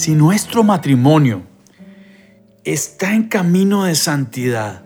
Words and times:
Si 0.00 0.14
nuestro 0.14 0.62
matrimonio 0.62 1.42
está 2.64 3.12
en 3.12 3.24
camino 3.24 3.84
de 3.84 3.94
santidad, 3.94 4.82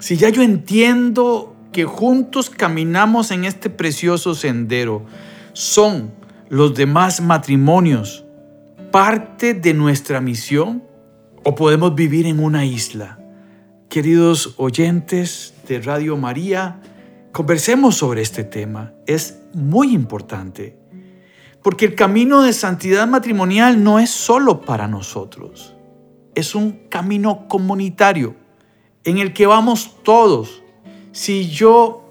si 0.00 0.16
ya 0.16 0.30
yo 0.30 0.42
entiendo 0.42 1.54
que 1.70 1.84
juntos 1.84 2.50
caminamos 2.50 3.30
en 3.30 3.44
este 3.44 3.70
precioso 3.70 4.34
sendero, 4.34 5.06
son 5.52 6.10
los 6.48 6.74
demás 6.74 7.20
matrimonios 7.20 8.24
parte 8.90 9.54
de 9.54 9.74
nuestra 9.74 10.20
misión 10.20 10.82
o 11.44 11.54
podemos 11.54 11.94
vivir 11.94 12.26
en 12.26 12.40
una 12.40 12.64
isla. 12.64 13.20
Queridos 13.88 14.54
oyentes 14.56 15.54
de 15.68 15.80
Radio 15.80 16.16
María, 16.16 16.80
conversemos 17.30 17.94
sobre 17.94 18.22
este 18.22 18.42
tema. 18.42 18.92
Es 19.06 19.38
muy 19.54 19.94
importante. 19.94 20.76
Porque 21.62 21.86
el 21.86 21.94
camino 21.94 22.42
de 22.42 22.52
santidad 22.52 23.06
matrimonial 23.08 23.82
no 23.82 23.98
es 23.98 24.10
solo 24.10 24.60
para 24.60 24.86
nosotros. 24.86 25.74
Es 26.34 26.54
un 26.54 26.88
camino 26.88 27.48
comunitario 27.48 28.36
en 29.04 29.18
el 29.18 29.32
que 29.32 29.46
vamos 29.46 29.96
todos. 30.04 30.62
Si 31.12 31.48
yo 31.48 32.08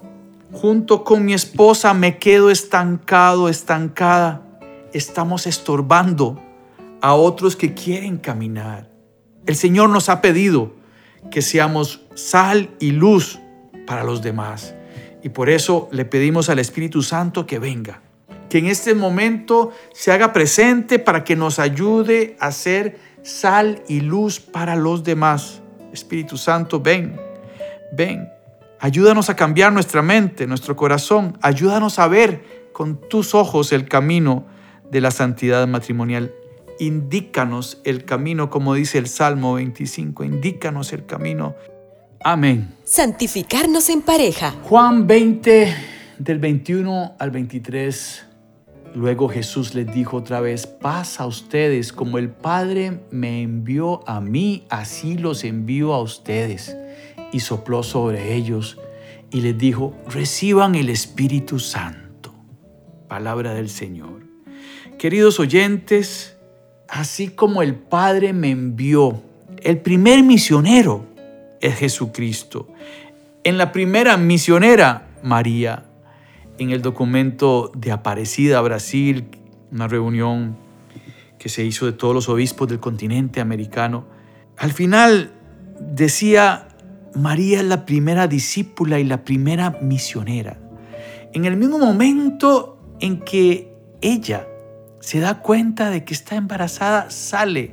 junto 0.52 1.02
con 1.04 1.24
mi 1.24 1.32
esposa 1.32 1.94
me 1.94 2.18
quedo 2.18 2.50
estancado, 2.50 3.48
estancada, 3.48 4.42
estamos 4.92 5.46
estorbando 5.46 6.40
a 7.00 7.14
otros 7.14 7.56
que 7.56 7.72
quieren 7.72 8.18
caminar. 8.18 8.90
El 9.46 9.56
Señor 9.56 9.88
nos 9.88 10.10
ha 10.10 10.20
pedido 10.20 10.72
que 11.30 11.40
seamos 11.40 12.02
sal 12.14 12.70
y 12.80 12.90
luz 12.90 13.38
para 13.86 14.04
los 14.04 14.20
demás. 14.20 14.74
Y 15.22 15.30
por 15.30 15.48
eso 15.48 15.88
le 15.90 16.04
pedimos 16.04 16.50
al 16.50 16.58
Espíritu 16.58 17.02
Santo 17.02 17.46
que 17.46 17.58
venga 17.58 18.02
que 18.48 18.58
en 18.58 18.66
este 18.66 18.94
momento 18.94 19.72
se 19.92 20.12
haga 20.12 20.32
presente 20.32 20.98
para 20.98 21.24
que 21.24 21.36
nos 21.36 21.58
ayude 21.58 22.36
a 22.40 22.52
ser 22.52 22.98
sal 23.22 23.82
y 23.88 24.00
luz 24.00 24.40
para 24.40 24.76
los 24.76 25.04
demás. 25.04 25.60
Espíritu 25.92 26.36
Santo, 26.36 26.80
ven, 26.80 27.20
ven. 27.92 28.28
Ayúdanos 28.80 29.28
a 29.28 29.36
cambiar 29.36 29.72
nuestra 29.72 30.02
mente, 30.02 30.46
nuestro 30.46 30.76
corazón. 30.76 31.36
Ayúdanos 31.42 31.98
a 31.98 32.08
ver 32.08 32.68
con 32.72 33.00
tus 33.08 33.34
ojos 33.34 33.72
el 33.72 33.88
camino 33.88 34.46
de 34.90 35.00
la 35.00 35.10
santidad 35.10 35.66
matrimonial. 35.66 36.32
Indícanos 36.78 37.80
el 37.84 38.04
camino, 38.04 38.50
como 38.50 38.74
dice 38.74 38.98
el 38.98 39.08
Salmo 39.08 39.54
25. 39.54 40.22
Indícanos 40.22 40.92
el 40.92 41.06
camino. 41.06 41.56
Amén. 42.22 42.74
Santificarnos 42.84 43.88
en 43.88 44.02
pareja. 44.02 44.54
Juan 44.62 45.06
20, 45.06 45.74
del 46.18 46.38
21 46.38 47.16
al 47.18 47.30
23. 47.30 48.27
Luego 48.98 49.28
Jesús 49.28 49.76
les 49.76 49.86
dijo 49.94 50.16
otra 50.16 50.40
vez, 50.40 50.66
paz 50.66 51.20
a 51.20 51.26
ustedes, 51.26 51.92
como 51.92 52.18
el 52.18 52.30
Padre 52.30 52.98
me 53.12 53.42
envió 53.42 54.00
a 54.08 54.20
mí, 54.20 54.64
así 54.70 55.16
los 55.16 55.44
envío 55.44 55.94
a 55.94 56.02
ustedes. 56.02 56.76
Y 57.32 57.38
sopló 57.38 57.84
sobre 57.84 58.34
ellos 58.34 58.76
y 59.30 59.42
les 59.42 59.56
dijo, 59.56 59.94
reciban 60.10 60.74
el 60.74 60.88
Espíritu 60.88 61.60
Santo. 61.60 62.34
Palabra 63.06 63.54
del 63.54 63.68
Señor. 63.68 64.22
Queridos 64.98 65.38
oyentes, 65.38 66.36
así 66.88 67.28
como 67.28 67.62
el 67.62 67.76
Padre 67.76 68.32
me 68.32 68.50
envió, 68.50 69.22
el 69.62 69.78
primer 69.78 70.24
misionero 70.24 71.06
es 71.60 71.76
Jesucristo. 71.76 72.66
En 73.44 73.58
la 73.58 73.70
primera 73.70 74.16
misionera, 74.16 75.06
María 75.22 75.84
en 76.58 76.70
el 76.70 76.82
documento 76.82 77.70
de 77.74 77.92
Aparecida, 77.92 78.60
Brasil, 78.60 79.28
una 79.70 79.88
reunión 79.88 80.56
que 81.38 81.48
se 81.48 81.64
hizo 81.64 81.86
de 81.86 81.92
todos 81.92 82.14
los 82.14 82.28
obispos 82.28 82.68
del 82.68 82.80
continente 82.80 83.40
americano. 83.40 84.06
Al 84.56 84.72
final 84.72 85.32
decía, 85.80 86.68
María 87.14 87.60
es 87.60 87.64
la 87.64 87.86
primera 87.86 88.26
discípula 88.26 88.98
y 88.98 89.04
la 89.04 89.24
primera 89.24 89.78
misionera. 89.80 90.58
En 91.32 91.44
el 91.44 91.56
mismo 91.56 91.78
momento 91.78 92.78
en 93.00 93.20
que 93.20 93.72
ella 94.00 94.46
se 95.00 95.20
da 95.20 95.40
cuenta 95.40 95.90
de 95.90 96.04
que 96.04 96.14
está 96.14 96.34
embarazada, 96.36 97.10
sale 97.10 97.72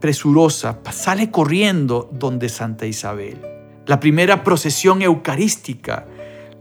presurosa, 0.00 0.80
sale 0.90 1.30
corriendo 1.30 2.10
donde 2.12 2.48
Santa 2.48 2.86
Isabel. 2.86 3.40
La 3.86 4.00
primera 4.00 4.42
procesión 4.42 5.00
eucarística 5.00 6.06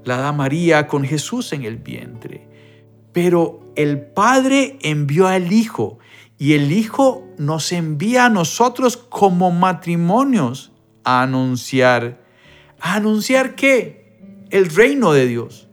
la 0.05 0.17
da 0.17 0.31
María 0.31 0.87
con 0.87 1.03
Jesús 1.03 1.51
en 1.51 1.63
el 1.63 1.77
vientre. 1.77 2.47
Pero 3.11 3.59
el 3.75 3.99
Padre 3.99 4.77
envió 4.81 5.27
al 5.27 5.51
Hijo 5.51 5.99
y 6.37 6.53
el 6.53 6.71
Hijo 6.71 7.27
nos 7.37 7.71
envía 7.71 8.25
a 8.25 8.29
nosotros 8.29 8.97
como 8.97 9.51
matrimonios 9.51 10.71
a 11.03 11.23
anunciar. 11.23 12.23
¿A 12.79 12.95
anunciar 12.95 13.55
qué? 13.55 14.45
El 14.51 14.69
reino 14.69 15.11
de 15.13 15.27
Dios. 15.27 15.67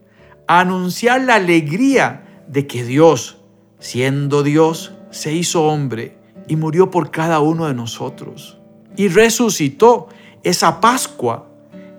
A 0.46 0.60
anunciar 0.60 1.22
la 1.22 1.36
alegría 1.36 2.44
de 2.48 2.66
que 2.66 2.84
Dios, 2.84 3.38
siendo 3.78 4.42
Dios, 4.42 4.92
se 5.10 5.32
hizo 5.34 5.64
hombre 5.64 6.16
y 6.48 6.56
murió 6.56 6.90
por 6.90 7.10
cada 7.10 7.40
uno 7.40 7.66
de 7.66 7.74
nosotros. 7.74 8.58
Y 8.96 9.08
resucitó 9.08 10.08
esa 10.42 10.80
Pascua 10.80 11.51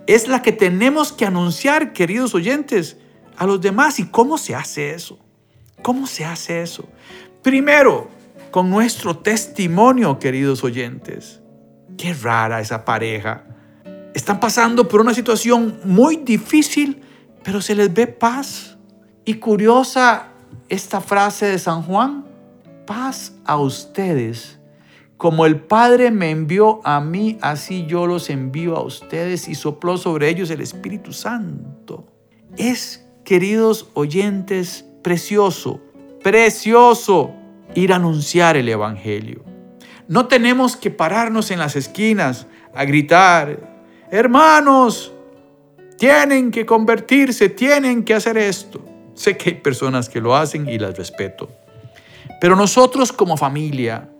es 0.06 0.28
la 0.28 0.42
que 0.42 0.52
tenemos 0.52 1.12
que 1.12 1.26
anunciar, 1.26 1.92
queridos 1.92 2.34
oyentes, 2.34 2.96
a 3.36 3.46
los 3.46 3.60
demás. 3.60 3.98
¿Y 3.98 4.06
cómo 4.06 4.38
se 4.38 4.54
hace 4.54 4.94
eso? 4.94 5.18
¿Cómo 5.82 6.06
se 6.06 6.24
hace 6.24 6.62
eso? 6.62 6.88
Primero, 7.42 8.08
con 8.50 8.70
nuestro 8.70 9.16
testimonio, 9.16 10.18
queridos 10.18 10.62
oyentes. 10.64 11.40
Qué 11.96 12.14
rara 12.14 12.60
esa 12.60 12.84
pareja. 12.84 13.44
Están 14.14 14.40
pasando 14.40 14.88
por 14.88 15.00
una 15.00 15.14
situación 15.14 15.80
muy 15.84 16.16
difícil, 16.16 17.02
pero 17.42 17.60
se 17.60 17.74
les 17.74 17.92
ve 17.92 18.06
paz. 18.06 18.76
Y 19.24 19.34
curiosa 19.34 20.28
esta 20.68 21.00
frase 21.00 21.46
de 21.46 21.58
San 21.58 21.82
Juan, 21.82 22.24
paz 22.86 23.32
a 23.44 23.56
ustedes 23.56 24.58
como 25.16 25.46
el 25.46 25.60
Padre 25.60 26.10
me 26.10 26.30
envió 26.30 26.80
a 26.84 27.00
mí, 27.00 27.38
así 27.40 27.86
yo 27.86 28.06
los 28.06 28.30
envío 28.30 28.76
a 28.76 28.82
ustedes 28.82 29.48
y 29.48 29.54
sopló 29.54 29.96
sobre 29.96 30.28
ellos 30.28 30.50
el 30.50 30.60
Espíritu 30.60 31.12
Santo. 31.12 32.06
Es, 32.56 33.06
queridos 33.24 33.88
oyentes, 33.94 34.84
precioso, 35.02 35.80
precioso 36.22 37.32
ir 37.74 37.92
a 37.92 37.96
anunciar 37.96 38.56
el 38.56 38.68
Evangelio. 38.68 39.44
No 40.08 40.26
tenemos 40.26 40.76
que 40.76 40.90
pararnos 40.90 41.50
en 41.50 41.58
las 41.60 41.76
esquinas 41.76 42.46
a 42.74 42.84
gritar, 42.84 43.86
hermanos, 44.10 45.12
tienen 45.96 46.50
que 46.50 46.66
convertirse, 46.66 47.48
tienen 47.48 48.04
que 48.04 48.14
hacer 48.14 48.36
esto. 48.36 48.84
Sé 49.14 49.36
que 49.36 49.50
hay 49.50 49.56
personas 49.56 50.08
que 50.08 50.20
lo 50.20 50.36
hacen 50.36 50.68
y 50.68 50.78
las 50.78 50.96
respeto. 50.96 51.48
Pero 52.40 52.56
nosotros 52.56 53.12
como 53.12 53.36
familia, 53.36 54.10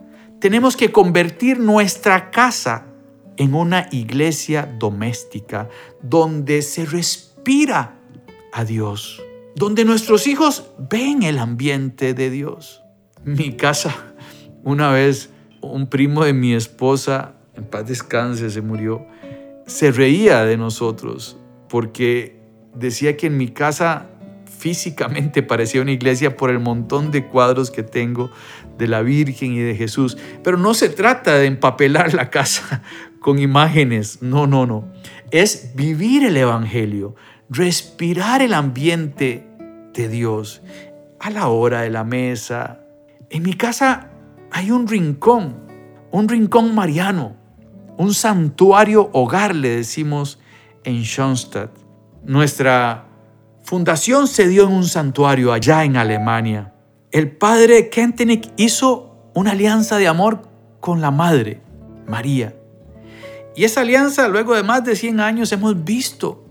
tenemos 0.44 0.76
que 0.76 0.92
convertir 0.92 1.58
nuestra 1.58 2.30
casa 2.30 2.84
en 3.38 3.54
una 3.54 3.88
iglesia 3.92 4.70
doméstica 4.78 5.70
donde 6.02 6.60
se 6.60 6.84
respira 6.84 7.98
a 8.52 8.66
Dios, 8.66 9.22
donde 9.56 9.86
nuestros 9.86 10.26
hijos 10.26 10.66
ven 10.90 11.22
el 11.22 11.38
ambiente 11.38 12.12
de 12.12 12.28
Dios. 12.28 12.82
Mi 13.24 13.56
casa, 13.56 14.12
una 14.64 14.90
vez 14.90 15.30
un 15.62 15.86
primo 15.86 16.24
de 16.24 16.34
mi 16.34 16.52
esposa, 16.52 17.36
en 17.54 17.64
paz 17.64 17.88
descanse, 17.88 18.50
se 18.50 18.60
murió, 18.60 19.06
se 19.66 19.92
reía 19.92 20.44
de 20.44 20.58
nosotros 20.58 21.38
porque 21.70 22.38
decía 22.74 23.16
que 23.16 23.28
en 23.28 23.38
mi 23.38 23.48
casa 23.48 24.10
físicamente 24.44 25.42
parecía 25.42 25.80
una 25.80 25.92
iglesia 25.92 26.36
por 26.36 26.50
el 26.50 26.58
montón 26.58 27.10
de 27.10 27.26
cuadros 27.28 27.70
que 27.70 27.82
tengo 27.82 28.30
de 28.78 28.88
la 28.88 29.02
Virgen 29.02 29.52
y 29.52 29.60
de 29.60 29.74
Jesús. 29.74 30.16
Pero 30.42 30.56
no 30.56 30.74
se 30.74 30.88
trata 30.88 31.36
de 31.36 31.46
empapelar 31.46 32.14
la 32.14 32.30
casa 32.30 32.82
con 33.20 33.38
imágenes, 33.38 34.22
no, 34.22 34.46
no, 34.46 34.66
no. 34.66 34.88
Es 35.30 35.72
vivir 35.74 36.24
el 36.24 36.36
Evangelio, 36.36 37.14
respirar 37.48 38.42
el 38.42 38.54
ambiente 38.54 39.46
de 39.94 40.08
Dios 40.08 40.62
a 41.20 41.30
la 41.30 41.48
hora 41.48 41.82
de 41.82 41.90
la 41.90 42.04
mesa. 42.04 42.80
En 43.30 43.42
mi 43.42 43.54
casa 43.54 44.10
hay 44.50 44.70
un 44.70 44.86
rincón, 44.86 45.56
un 46.10 46.28
rincón 46.28 46.74
mariano, 46.74 47.36
un 47.96 48.12
santuario 48.12 49.08
hogar, 49.12 49.54
le 49.54 49.70
decimos 49.70 50.38
en 50.84 51.02
Schoenstatt. 51.02 51.70
Nuestra 52.24 53.06
fundación 53.62 54.28
se 54.28 54.48
dio 54.48 54.66
en 54.66 54.72
un 54.72 54.84
santuario 54.84 55.52
allá 55.52 55.84
en 55.84 55.96
Alemania. 55.96 56.73
El 57.14 57.30
padre 57.30 57.90
Kentenich 57.90 58.50
hizo 58.56 59.30
una 59.34 59.52
alianza 59.52 59.98
de 59.98 60.08
amor 60.08 60.48
con 60.80 61.00
la 61.00 61.12
madre, 61.12 61.60
María. 62.08 62.56
Y 63.54 63.62
esa 63.62 63.82
alianza, 63.82 64.26
luego 64.26 64.56
de 64.56 64.64
más 64.64 64.82
de 64.82 64.96
100 64.96 65.20
años, 65.20 65.52
hemos 65.52 65.84
visto 65.84 66.44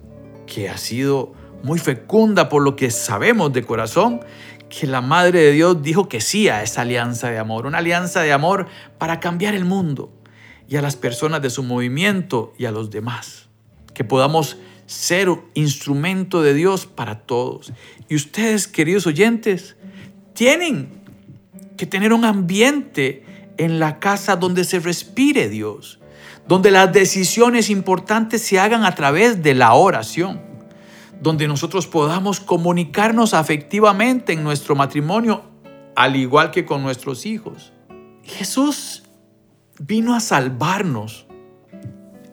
que 0.47 0.69
ha 0.69 0.77
sido 0.77 1.33
muy 1.63 1.79
fecunda 1.79 2.47
por 2.47 2.61
lo 2.61 2.77
que 2.77 2.91
sabemos 2.91 3.51
de 3.51 3.65
corazón, 3.65 4.21
que 4.69 4.87
la 4.87 5.01
Madre 5.01 5.41
de 5.41 5.51
Dios 5.51 5.83
dijo 5.83 6.07
que 6.07 6.21
sí 6.21 6.47
a 6.47 6.63
esa 6.63 6.83
alianza 6.83 7.29
de 7.29 7.39
amor, 7.39 7.65
una 7.65 7.79
alianza 7.79 8.21
de 8.21 8.31
amor 8.31 8.67
para 8.97 9.19
cambiar 9.19 9.55
el 9.55 9.65
mundo 9.65 10.13
y 10.69 10.77
a 10.77 10.81
las 10.81 10.95
personas 10.95 11.41
de 11.41 11.49
su 11.49 11.63
movimiento 11.63 12.53
y 12.57 12.67
a 12.67 12.71
los 12.71 12.89
demás. 12.89 13.49
Que 13.93 14.05
podamos 14.05 14.55
ser 14.85 15.27
instrumento 15.55 16.41
de 16.41 16.53
Dios 16.53 16.85
para 16.85 17.19
todos. 17.19 17.73
Y 18.07 18.15
ustedes, 18.15 18.69
queridos 18.69 19.05
oyentes, 19.07 19.75
tienen 20.33 20.89
que 21.77 21.85
tener 21.85 22.13
un 22.13 22.25
ambiente 22.25 23.25
en 23.57 23.79
la 23.79 23.99
casa 23.99 24.35
donde 24.35 24.63
se 24.63 24.79
respire 24.79 25.49
Dios, 25.49 25.99
donde 26.47 26.71
las 26.71 26.91
decisiones 26.91 27.69
importantes 27.69 28.41
se 28.41 28.59
hagan 28.59 28.83
a 28.83 28.95
través 28.95 29.43
de 29.43 29.53
la 29.53 29.73
oración 29.73 30.53
donde 31.23 31.47
nosotros 31.47 31.87
podamos 31.87 32.41
comunicarnos 32.41 33.33
afectivamente 33.33 34.33
en 34.33 34.43
nuestro 34.43 34.75
matrimonio, 34.75 35.43
al 35.95 36.17
igual 36.17 36.51
que 36.51 36.65
con 36.65 36.83
nuestros 36.83 37.25
hijos. 37.25 37.71
Jesús 38.23 39.03
vino 39.79 40.15
a 40.15 40.19
salvarnos. 40.19 41.25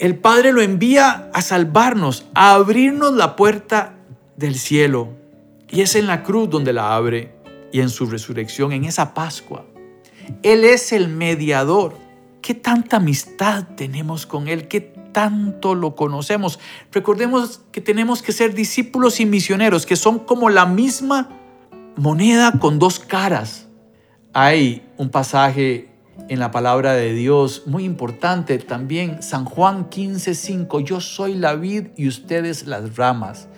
El 0.01 0.19
Padre 0.19 0.53
lo 0.53 0.61
envía 0.61 1.31
a 1.33 1.41
salvarnos, 1.41 2.27
a 2.35 2.55
abrirnos 2.55 3.15
la 3.15 3.37
puerta 3.37 3.95
del 4.37 4.57
cielo. 4.57 5.11
Y 5.69 5.83
es 5.83 5.95
en 5.95 6.09
la 6.09 6.25
cruz 6.25 6.51
donde 6.51 6.73
la 6.73 6.97
abre 6.97 7.33
y 7.73 7.81
en 7.81 7.91
su 7.91 8.07
resurrección, 8.07 8.73
en 8.73 8.85
esa 8.85 9.15
Pascua. 9.15 9.65
Él 10.43 10.65
es 10.65 10.93
el 10.93 11.09
mediador. 11.09 11.97
¿Qué 12.43 12.55
tanta 12.55 12.97
amistad 12.97 13.65
tenemos 13.77 14.27
con 14.27 14.49
Él? 14.49 14.69
¿Qué 14.69 14.81
tanto 15.13 15.75
lo 15.75 15.95
conocemos. 15.95 16.59
Recordemos 16.93 17.61
que 17.73 17.81
tenemos 17.81 18.23
que 18.23 18.33
ser 18.33 18.55
discípulos 18.55 19.21
y 19.21 19.27
misioneros, 19.27 19.87
que 19.87 19.97
son 19.97 20.21
como 20.21 20.51
la 20.51 20.67
misma 20.67 21.29
moneda 21.97 22.53
con 22.61 22.79
dos 22.79 22.99
caras. 22.99 23.67
Hay 24.33 24.87
un 24.97 25.11
pasaje 25.11 25.89
en 26.29 26.39
la 26.39 26.51
palabra 26.51 26.93
de 26.93 27.13
Dios 27.15 27.65
muy 27.67 27.85
importante 27.85 28.59
también, 28.59 29.23
San 29.23 29.45
Juan 29.45 29.89
15:5, 29.91 30.81
yo 30.81 31.01
soy 31.01 31.35
la 31.35 31.55
vid 31.55 31.89
y 31.97 32.07
ustedes 32.07 32.67
las 32.67 32.97
ramas. 32.97 33.49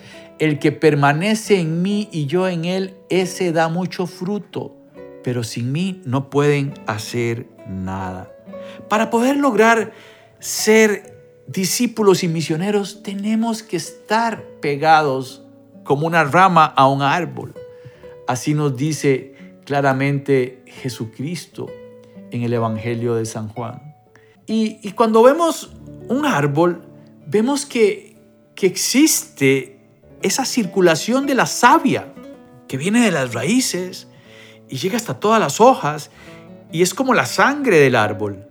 El 0.43 0.59
que 0.59 0.73
permanece 0.73 1.61
en 1.61 1.83
mí 1.83 2.09
y 2.11 2.27
yo 2.27 2.49
en 2.49 2.65
él, 2.65 2.97
ese 3.11 3.53
da 3.53 3.69
mucho 3.69 4.09
fruto, 4.09 4.75
pero 5.23 5.44
sin 5.44 5.71
mí 5.71 6.03
no 6.05 6.31
pueden 6.31 6.75
hacer 6.89 7.47
nada. 7.69 8.29
Para 8.89 9.09
poder 9.09 9.37
lograr 9.37 9.93
ser 10.41 11.17
discípulos 11.47 12.25
y 12.25 12.29
misioneros 12.29 13.05
tenemos 13.05 13.62
que 13.62 13.77
estar 13.77 14.43
pegados 14.61 15.44
como 15.85 16.09
una 16.09 16.25
rama 16.25 16.65
a 16.65 16.88
un 16.88 17.03
árbol. 17.03 17.55
Así 18.27 18.53
nos 18.53 18.77
dice 18.77 19.37
claramente 19.65 20.65
Jesucristo 20.67 21.69
en 22.33 22.43
el 22.43 22.53
Evangelio 22.53 23.15
de 23.15 23.27
San 23.27 23.47
Juan. 23.47 23.95
Y, 24.49 24.91
cuando 24.97 25.23
vemos 25.23 25.73
un 26.09 26.27
árbol, 26.27 26.83
vemos 27.29 27.65
que, 27.65 28.17
que 28.56 28.67
existe 28.67 29.81
esa 30.23 30.45
circulación 30.45 31.27
de 31.27 31.35
la 31.35 31.47
savia 31.47 32.13
que 32.69 32.77
viene 32.77 33.03
de 33.03 33.11
las 33.11 33.35
raíces 33.35 34.09
y 34.69 34.77
llega 34.77 34.97
hasta 34.97 35.21
todas 35.21 35.41
las 35.41 35.61
hojas 35.61 36.11
y 36.71 36.83
es 36.83 36.95
como 36.95 37.15
la 37.15 37.27
sangre 37.27 37.79
del 37.79 37.97
árbol. 37.97 38.47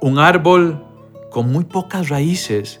Un 0.00 0.18
árbol 0.18 0.84
con 1.30 1.50
muy 1.50 1.64
pocas 1.64 2.08
raíces 2.08 2.80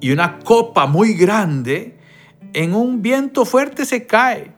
y 0.00 0.10
una 0.10 0.38
copa 0.38 0.86
muy 0.86 1.14
grande, 1.14 1.98
en 2.52 2.74
un 2.74 3.02
viento 3.02 3.44
fuerte 3.44 3.84
se 3.84 4.06
cae. 4.06 4.52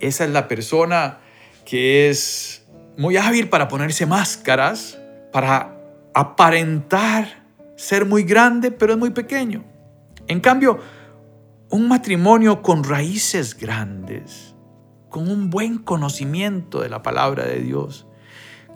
Esa 0.00 0.24
es 0.24 0.30
la 0.30 0.48
persona 0.48 1.18
que 1.64 2.08
es 2.08 2.66
muy 2.96 3.16
hábil 3.16 3.48
para 3.48 3.68
ponerse 3.68 4.06
máscaras, 4.06 4.98
para 5.32 5.76
aparentar 6.14 7.42
ser 7.76 8.06
muy 8.06 8.22
grande, 8.22 8.70
pero 8.70 8.92
es 8.92 8.98
muy 8.98 9.10
pequeño. 9.10 9.64
En 10.28 10.40
cambio, 10.40 10.78
un 11.72 11.88
matrimonio 11.88 12.60
con 12.60 12.84
raíces 12.84 13.56
grandes, 13.56 14.54
con 15.08 15.30
un 15.30 15.48
buen 15.48 15.78
conocimiento 15.78 16.82
de 16.82 16.90
la 16.90 17.00
palabra 17.00 17.46
de 17.46 17.60
Dios, 17.60 18.06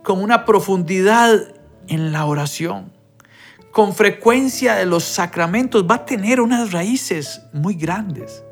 con 0.03 0.23
una 0.23 0.47
profundidad 0.47 1.55
en 1.89 2.11
la 2.11 2.25
oración, 2.25 2.91
con 3.71 3.95
frecuencia 3.95 4.77
de 4.77 4.87
los 4.87 5.05
sacramentos 5.05 5.85
va 5.85 5.97
a 5.97 6.07
tener 6.07 6.41
unas 6.41 6.73
raíces 6.73 7.43
muy 7.53 7.75
grandes, 7.75 8.43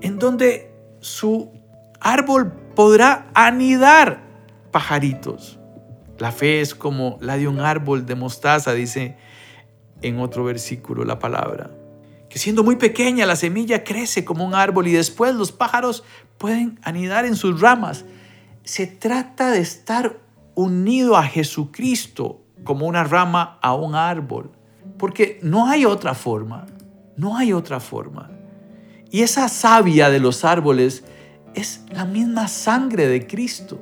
en 0.00 0.18
donde 0.18 0.74
su 0.98 1.52
árbol 2.00 2.52
podrá 2.74 3.30
anidar 3.32 4.24
pajaritos. 4.72 5.60
La 6.18 6.32
fe 6.32 6.60
es 6.60 6.74
como 6.74 7.16
la 7.20 7.36
de 7.36 7.46
un 7.46 7.60
árbol 7.60 8.06
de 8.06 8.16
mostaza, 8.16 8.72
dice 8.72 9.16
en 10.02 10.18
otro 10.18 10.42
versículo 10.42 11.04
la 11.04 11.20
palabra. 11.20 11.77
Que 12.28 12.38
siendo 12.38 12.62
muy 12.62 12.76
pequeña 12.76 13.26
la 13.26 13.36
semilla 13.36 13.84
crece 13.84 14.24
como 14.24 14.44
un 14.44 14.54
árbol 14.54 14.86
y 14.86 14.92
después 14.92 15.34
los 15.34 15.52
pájaros 15.52 16.04
pueden 16.36 16.78
anidar 16.82 17.24
en 17.24 17.36
sus 17.36 17.60
ramas. 17.60 18.04
Se 18.64 18.86
trata 18.86 19.50
de 19.50 19.60
estar 19.60 20.18
unido 20.54 21.16
a 21.16 21.22
Jesucristo 21.24 22.42
como 22.64 22.86
una 22.86 23.04
rama 23.04 23.58
a 23.62 23.74
un 23.74 23.94
árbol. 23.94 24.50
Porque 24.98 25.38
no 25.42 25.68
hay 25.68 25.84
otra 25.84 26.14
forma, 26.14 26.66
no 27.16 27.36
hay 27.36 27.52
otra 27.52 27.80
forma. 27.80 28.30
Y 29.10 29.22
esa 29.22 29.48
savia 29.48 30.10
de 30.10 30.20
los 30.20 30.44
árboles 30.44 31.04
es 31.54 31.82
la 31.90 32.04
misma 32.04 32.48
sangre 32.48 33.08
de 33.08 33.26
Cristo. 33.26 33.80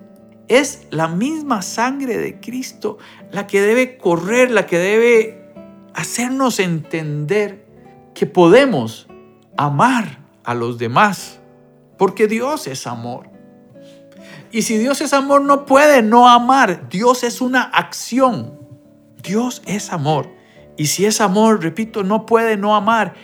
Es 0.49 0.87
la 0.91 1.09
misma 1.09 1.63
sangre 1.63 2.19
de 2.19 2.39
Cristo 2.41 2.99
la 3.33 3.47
que 3.47 3.61
debe 3.61 3.99
correr, 3.99 4.51
la 4.51 4.67
que 4.67 4.79
debe 4.79 5.53
hacernos 5.95 6.61
entender 6.61 7.66
que 8.17 8.25
podemos 8.25 9.07
amar 9.59 10.21
a 10.43 10.55
los 10.55 10.79
demás. 10.79 11.39
Porque 11.99 12.27
Dios 12.27 12.67
es 12.67 12.87
amor. 12.87 13.29
Y 14.51 14.63
si 14.63 14.79
Dios 14.79 15.03
es 15.03 15.13
amor, 15.13 15.43
no 15.43 15.67
puede 15.67 16.03
no 16.03 16.27
amar. 16.29 16.89
Dios 16.89 17.23
es 17.25 17.43
una 17.43 17.63
acción. 17.63 18.59
Dios 19.23 19.61
es 19.67 19.93
amor. 19.93 20.31
Y 20.79 20.87
si 20.87 21.05
es 21.05 21.21
amor, 21.21 21.63
repito, 21.63 22.05
no 22.05 22.25
puede 22.25 22.57
no 22.57 22.75
amar. 22.75 23.15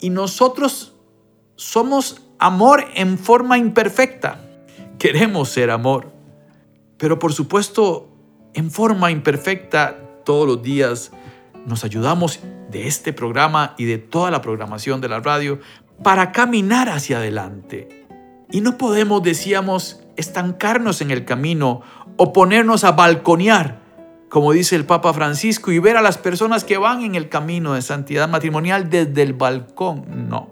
Y 0.00 0.10
nosotros 0.10 0.94
somos 1.56 2.22
amor 2.38 2.84
en 2.94 3.18
forma 3.18 3.58
imperfecta. 3.58 4.40
Queremos 4.98 5.48
ser 5.48 5.70
amor. 5.70 6.12
Pero 6.98 7.18
por 7.18 7.32
supuesto, 7.32 8.08
en 8.54 8.70
forma 8.70 9.10
imperfecta, 9.10 10.22
todos 10.24 10.46
los 10.46 10.62
días 10.62 11.10
nos 11.66 11.82
ayudamos 11.82 12.40
de 12.76 12.86
este 12.86 13.12
programa 13.12 13.74
y 13.78 13.84
de 13.84 13.98
toda 13.98 14.30
la 14.30 14.42
programación 14.42 15.00
de 15.00 15.08
la 15.08 15.20
radio 15.20 15.58
para 16.02 16.32
caminar 16.32 16.88
hacia 16.88 17.18
adelante. 17.18 18.06
Y 18.50 18.60
no 18.60 18.76
podemos, 18.78 19.22
decíamos, 19.22 20.00
estancarnos 20.16 21.00
en 21.00 21.10
el 21.10 21.24
camino 21.24 21.82
o 22.16 22.32
ponernos 22.32 22.84
a 22.84 22.92
balconear 22.92 23.86
como 24.28 24.52
dice 24.52 24.76
el 24.76 24.84
Papa 24.84 25.14
Francisco, 25.14 25.72
y 25.72 25.78
ver 25.78 25.96
a 25.96 26.02
las 26.02 26.18
personas 26.18 26.64
que 26.64 26.78
van 26.78 27.02
en 27.02 27.14
el 27.14 27.28
camino 27.28 27.74
de 27.74 27.82
santidad 27.82 28.28
matrimonial 28.28 28.90
desde 28.90 29.22
el 29.22 29.34
balcón. 29.34 30.28
No, 30.28 30.50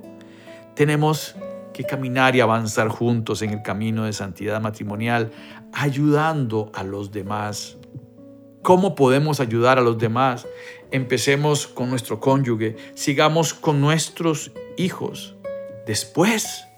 tenemos 0.74 1.34
que 1.72 1.84
caminar 1.84 2.36
y 2.36 2.40
avanzar 2.40 2.88
juntos 2.88 3.42
en 3.42 3.50
el 3.50 3.62
camino 3.62 4.04
de 4.04 4.12
santidad 4.12 4.60
matrimonial, 4.60 5.32
ayudando 5.72 6.70
a 6.72 6.84
los 6.84 7.10
demás. 7.10 7.76
¿Cómo 8.62 8.94
podemos 8.94 9.40
ayudar 9.40 9.78
a 9.78 9.82
los 9.82 9.98
demás? 9.98 10.46
Empecemos 10.94 11.66
con 11.66 11.90
nuestro 11.90 12.20
cónyuge, 12.20 12.76
sigamos 12.94 13.52
con 13.52 13.80
nuestros 13.80 14.52
hijos. 14.76 15.34
Después, 15.88 16.68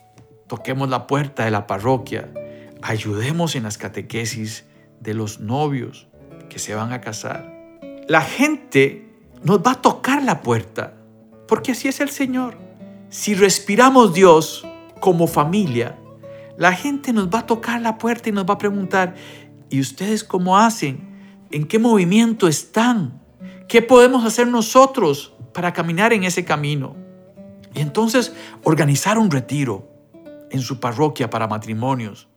toquemos 0.46 0.88
la 0.88 1.06
puerta 1.06 1.44
de 1.44 1.50
la 1.50 1.66
parroquia, 1.66 2.32
ayudemos 2.80 3.56
en 3.56 3.64
las 3.64 3.76
catequesis 3.76 4.64
de 5.00 5.12
los 5.12 5.40
novios, 5.40 6.08
que 6.48 6.58
se 6.58 6.74
van 6.74 6.94
a 6.94 7.02
casar. 7.02 7.52
La 8.08 8.22
gente 8.22 9.06
nos 9.42 9.58
va 9.58 9.72
a 9.72 9.82
tocar 9.82 10.22
la 10.22 10.40
puerta, 10.40 10.94
porque 11.46 11.72
así 11.72 11.88
es 11.88 12.00
el 12.00 12.08
Señor. 12.08 12.56
Si 13.10 13.34
respiramos 13.34 14.14
Dios 14.14 14.66
como 14.98 15.26
familia, 15.26 15.98
la 16.56 16.72
gente 16.72 17.12
nos 17.12 17.28
va 17.28 17.40
a 17.40 17.46
tocar 17.46 17.82
la 17.82 17.98
puerta 17.98 18.30
y 18.30 18.32
nos 18.32 18.48
va 18.48 18.54
a 18.54 18.58
preguntar, 18.58 19.14
¿y 19.68 19.78
ustedes 19.78 20.24
cómo 20.24 20.56
hacen? 20.56 21.44
¿En 21.50 21.66
qué 21.66 21.78
movimiento 21.78 22.48
están? 22.48 23.25
¿Qué 23.68 23.82
podemos 23.82 24.24
hacer 24.24 24.46
nosotros 24.46 25.34
para 25.52 25.72
caminar 25.72 26.12
en 26.12 26.22
ese 26.22 26.44
camino? 26.44 26.94
Y 27.74 27.80
entonces 27.80 28.32
organizar 28.62 29.18
un 29.18 29.30
retiro 29.30 29.88
en 30.50 30.60
su 30.60 30.78
parroquia 30.78 31.30
para 31.30 31.48
matrimonios. 31.48 32.28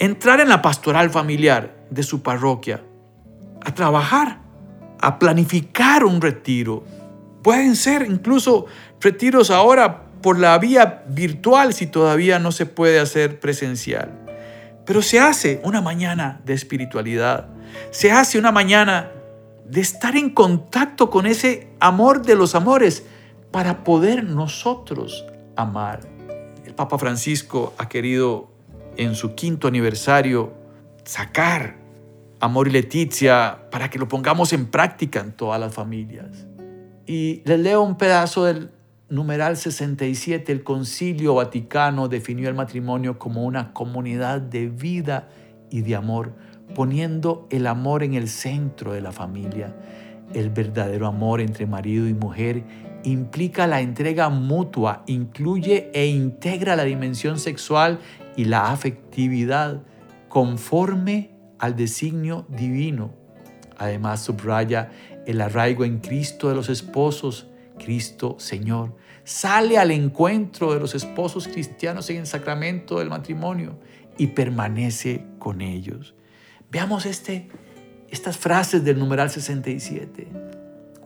Entrar 0.00 0.40
en 0.40 0.48
la 0.48 0.62
pastoral 0.62 1.10
familiar 1.10 1.76
de 1.90 2.02
su 2.02 2.22
parroquia. 2.22 2.82
A 3.64 3.72
trabajar, 3.72 4.40
a 5.00 5.18
planificar 5.20 6.04
un 6.04 6.20
retiro. 6.20 6.84
Pueden 7.42 7.76
ser 7.76 8.02
incluso 8.02 8.66
retiros 9.00 9.50
ahora 9.50 10.06
por 10.22 10.40
la 10.40 10.58
vía 10.58 11.04
virtual 11.06 11.72
si 11.72 11.86
todavía 11.86 12.40
no 12.40 12.50
se 12.50 12.66
puede 12.66 12.98
hacer 12.98 13.38
presencial. 13.38 14.24
Pero 14.84 15.02
se 15.02 15.20
hace 15.20 15.60
una 15.62 15.80
mañana 15.80 16.40
de 16.44 16.54
espiritualidad. 16.54 17.48
Se 17.90 18.10
hace 18.10 18.38
una 18.38 18.50
mañana 18.50 19.12
de 19.68 19.80
estar 19.80 20.16
en 20.16 20.30
contacto 20.30 21.10
con 21.10 21.26
ese 21.26 21.68
amor 21.80 22.22
de 22.22 22.34
los 22.36 22.54
amores 22.54 23.04
para 23.50 23.84
poder 23.84 24.24
nosotros 24.24 25.24
amar. 25.56 26.00
El 26.64 26.74
Papa 26.74 26.98
Francisco 26.98 27.74
ha 27.78 27.88
querido 27.88 28.50
en 28.96 29.14
su 29.14 29.34
quinto 29.34 29.68
aniversario 29.68 30.52
sacar 31.04 31.76
Amor 32.40 32.68
y 32.68 32.72
Leticia 32.72 33.68
para 33.70 33.88
que 33.88 33.98
lo 33.98 34.08
pongamos 34.08 34.52
en 34.52 34.66
práctica 34.66 35.20
en 35.20 35.32
todas 35.32 35.58
las 35.58 35.72
familias. 35.72 36.46
Y 37.06 37.42
les 37.44 37.58
leo 37.58 37.82
un 37.82 37.96
pedazo 37.96 38.44
del 38.44 38.70
numeral 39.08 39.56
67, 39.56 40.50
el 40.50 40.64
Concilio 40.64 41.34
Vaticano 41.34 42.08
definió 42.08 42.48
el 42.48 42.54
matrimonio 42.54 43.18
como 43.18 43.44
una 43.44 43.72
comunidad 43.72 44.40
de 44.40 44.68
vida 44.68 45.28
y 45.70 45.82
de 45.82 45.94
amor, 45.94 46.34
poniendo 46.74 47.46
el 47.50 47.66
amor 47.66 48.02
en 48.02 48.14
el 48.14 48.28
centro 48.28 48.92
de 48.92 49.00
la 49.00 49.12
familia. 49.12 49.74
El 50.32 50.50
verdadero 50.50 51.06
amor 51.06 51.40
entre 51.40 51.66
marido 51.66 52.08
y 52.08 52.14
mujer 52.14 52.64
implica 53.04 53.66
la 53.66 53.80
entrega 53.80 54.28
mutua, 54.30 55.04
incluye 55.06 55.90
e 55.92 56.06
integra 56.06 56.76
la 56.76 56.84
dimensión 56.84 57.38
sexual 57.38 58.00
y 58.36 58.46
la 58.46 58.72
afectividad 58.72 59.82
conforme 60.28 61.30
al 61.58 61.76
designio 61.76 62.46
divino. 62.48 63.12
Además 63.78 64.22
subraya 64.22 64.90
el 65.26 65.40
arraigo 65.40 65.84
en 65.84 65.98
Cristo 65.98 66.48
de 66.48 66.54
los 66.54 66.68
esposos, 66.68 67.46
Cristo 67.78 68.36
Señor, 68.38 68.96
sale 69.24 69.78
al 69.78 69.90
encuentro 69.90 70.72
de 70.72 70.80
los 70.80 70.94
esposos 70.94 71.48
cristianos 71.48 72.08
en 72.10 72.18
el 72.18 72.26
sacramento 72.26 72.98
del 72.98 73.10
matrimonio 73.10 73.78
y 74.18 74.28
permanece 74.28 75.24
con 75.38 75.60
ellos. 75.60 76.14
Veamos 76.74 77.06
este, 77.06 77.46
estas 78.10 78.36
frases 78.36 78.82
del 78.82 78.98
numeral 78.98 79.30
67. 79.30 80.26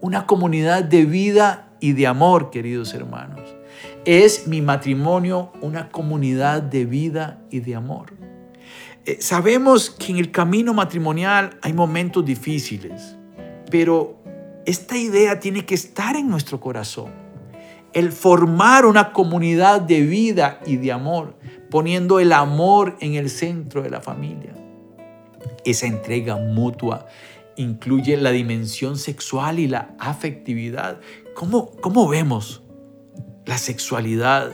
Una 0.01 0.25
comunidad 0.25 0.83
de 0.83 1.05
vida 1.05 1.69
y 1.79 1.93
de 1.93 2.07
amor, 2.07 2.49
queridos 2.49 2.95
hermanos. 2.95 3.43
Es 4.07 4.47
mi 4.47 4.63
matrimonio 4.63 5.53
una 5.61 5.91
comunidad 5.91 6.63
de 6.63 6.87
vida 6.87 7.43
y 7.51 7.61
de 7.61 7.75
amor. 7.75 8.15
Eh, 9.05 9.19
sabemos 9.21 9.91
que 9.91 10.13
en 10.13 10.17
el 10.17 10.31
camino 10.31 10.73
matrimonial 10.73 11.59
hay 11.61 11.75
momentos 11.75 12.25
difíciles, 12.25 13.19
pero 13.71 14.23
esta 14.65 14.97
idea 14.97 15.39
tiene 15.39 15.67
que 15.67 15.75
estar 15.75 16.17
en 16.17 16.31
nuestro 16.31 16.61
corazón. 16.61 17.13
El 17.93 18.13
formar 18.13 18.87
una 18.87 19.13
comunidad 19.13 19.83
de 19.83 20.01
vida 20.01 20.61
y 20.65 20.79
de 20.79 20.93
amor, 20.93 21.37
poniendo 21.69 22.21
el 22.21 22.33
amor 22.33 22.97
en 23.01 23.17
el 23.17 23.29
centro 23.29 23.83
de 23.83 23.91
la 23.91 24.01
familia. 24.01 24.58
Esa 25.65 25.87
entrega 25.87 26.37
mutua 26.37 27.07
incluye 27.57 28.17
la 28.17 28.31
dimensión 28.31 28.97
sexual 28.97 29.59
y 29.59 29.67
la 29.67 29.95
afectividad. 29.99 31.01
¿Cómo, 31.35 31.73
cómo 31.81 32.09
vemos 32.09 32.63
la 33.45 33.59
sexualidad? 33.59 34.53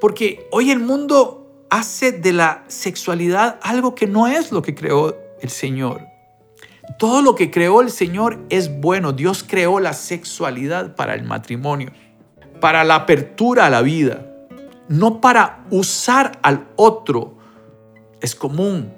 Porque 0.00 0.46
hoy 0.52 0.70
el 0.70 0.78
mundo 0.78 1.66
hace 1.70 2.12
de 2.12 2.32
la 2.32 2.64
sexualidad 2.68 3.58
algo 3.62 3.94
que 3.94 4.06
no 4.06 4.28
es 4.28 4.52
lo 4.52 4.62
que 4.62 4.74
creó 4.74 5.16
el 5.40 5.50
Señor. 5.50 6.02
Todo 6.98 7.22
lo 7.22 7.34
que 7.34 7.50
creó 7.50 7.80
el 7.80 7.90
Señor 7.90 8.44
es 8.50 8.80
bueno. 8.80 9.12
Dios 9.12 9.44
creó 9.46 9.80
la 9.80 9.94
sexualidad 9.94 10.94
para 10.94 11.14
el 11.14 11.24
matrimonio, 11.24 11.90
para 12.60 12.84
la 12.84 12.96
apertura 12.96 13.66
a 13.66 13.70
la 13.70 13.82
vida, 13.82 14.26
no 14.88 15.20
para 15.20 15.64
usar 15.70 16.38
al 16.42 16.68
otro. 16.76 17.38
Es 18.20 18.34
común 18.34 18.92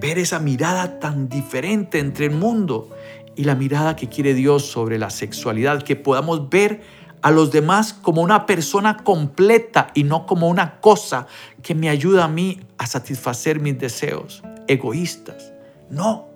ver 0.00 0.18
esa 0.18 0.38
mirada 0.38 0.98
tan 0.98 1.28
diferente 1.28 1.98
entre 1.98 2.26
el 2.26 2.32
mundo 2.32 2.90
y 3.34 3.44
la 3.44 3.54
mirada 3.54 3.96
que 3.96 4.08
quiere 4.08 4.34
Dios 4.34 4.66
sobre 4.66 4.98
la 4.98 5.10
sexualidad, 5.10 5.82
que 5.82 5.96
podamos 5.96 6.48
ver 6.48 6.80
a 7.22 7.30
los 7.30 7.50
demás 7.50 7.92
como 7.92 8.22
una 8.22 8.46
persona 8.46 8.98
completa 8.98 9.88
y 9.94 10.04
no 10.04 10.26
como 10.26 10.48
una 10.48 10.80
cosa 10.80 11.26
que 11.62 11.74
me 11.74 11.88
ayuda 11.88 12.24
a 12.24 12.28
mí 12.28 12.60
a 12.78 12.86
satisfacer 12.86 13.60
mis 13.60 13.78
deseos 13.78 14.42
egoístas. 14.68 15.52
No, 15.90 16.28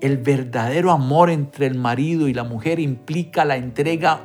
el 0.00 0.18
verdadero 0.18 0.90
amor 0.90 1.30
entre 1.30 1.66
el 1.66 1.74
marido 1.74 2.28
y 2.28 2.34
la 2.34 2.44
mujer 2.44 2.80
implica 2.80 3.44
la 3.44 3.56
entrega 3.56 4.20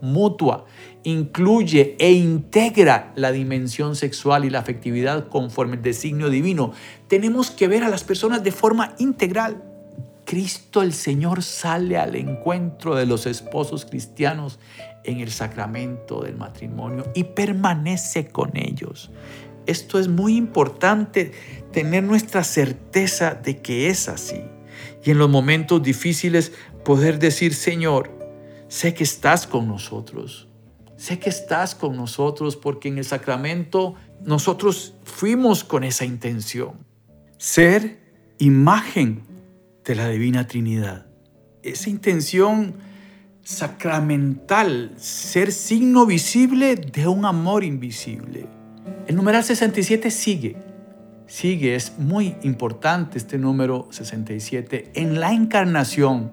mutua, 0.00 0.66
incluye 1.02 1.96
e 1.98 2.12
integra 2.12 3.12
la 3.16 3.32
dimensión 3.32 3.96
sexual 3.96 4.44
y 4.44 4.50
la 4.50 4.60
afectividad 4.60 5.28
conforme 5.28 5.76
el 5.76 5.82
designio 5.82 6.30
divino. 6.30 6.72
Tenemos 7.08 7.50
que 7.50 7.68
ver 7.68 7.84
a 7.84 7.88
las 7.88 8.04
personas 8.04 8.42
de 8.42 8.52
forma 8.52 8.94
integral. 8.98 9.62
Cristo 10.24 10.82
el 10.82 10.92
Señor 10.92 11.42
sale 11.42 11.96
al 11.98 12.16
encuentro 12.16 12.96
de 12.96 13.06
los 13.06 13.26
esposos 13.26 13.84
cristianos 13.84 14.58
en 15.04 15.20
el 15.20 15.30
sacramento 15.30 16.22
del 16.22 16.36
matrimonio 16.36 17.04
y 17.14 17.24
permanece 17.24 18.26
con 18.26 18.56
ellos. 18.56 19.10
Esto 19.66 19.98
es 19.98 20.08
muy 20.08 20.36
importante, 20.36 21.32
tener 21.72 22.02
nuestra 22.02 22.44
certeza 22.44 23.34
de 23.34 23.58
que 23.58 23.88
es 23.88 24.08
así 24.08 24.42
y 25.06 25.12
en 25.12 25.18
los 25.18 25.30
momentos 25.30 25.82
difíciles 25.82 26.52
poder 26.84 27.18
decir, 27.18 27.54
Señor, 27.54 28.10
sé 28.68 28.94
que 28.94 29.04
estás 29.04 29.46
con 29.46 29.68
nosotros. 29.68 30.48
Sé 30.96 31.18
que 31.18 31.28
estás 31.28 31.74
con 31.74 31.96
nosotros 31.96 32.56
porque 32.56 32.88
en 32.88 32.98
el 32.98 33.04
sacramento 33.04 33.94
nosotros 34.24 34.94
fuimos 35.04 35.62
con 35.64 35.84
esa 35.84 36.04
intención. 36.04 36.86
Ser 37.38 38.00
imagen 38.38 39.22
de 39.84 39.94
la 39.94 40.08
Divina 40.08 40.46
Trinidad. 40.46 41.06
Esa 41.62 41.90
intención 41.90 42.74
sacramental, 43.42 44.94
ser 44.96 45.52
signo 45.52 46.06
visible 46.06 46.76
de 46.76 47.06
un 47.06 47.24
amor 47.24 47.62
invisible. 47.62 48.46
El 49.06 49.16
numeral 49.16 49.44
67 49.44 50.10
sigue 50.10 50.56
sigue, 51.26 51.74
es 51.74 51.98
muy 51.98 52.36
importante 52.42 53.18
este 53.18 53.38
número 53.38 53.88
67. 53.90 54.92
En 54.94 55.20
la 55.20 55.32
encarnación, 55.32 56.30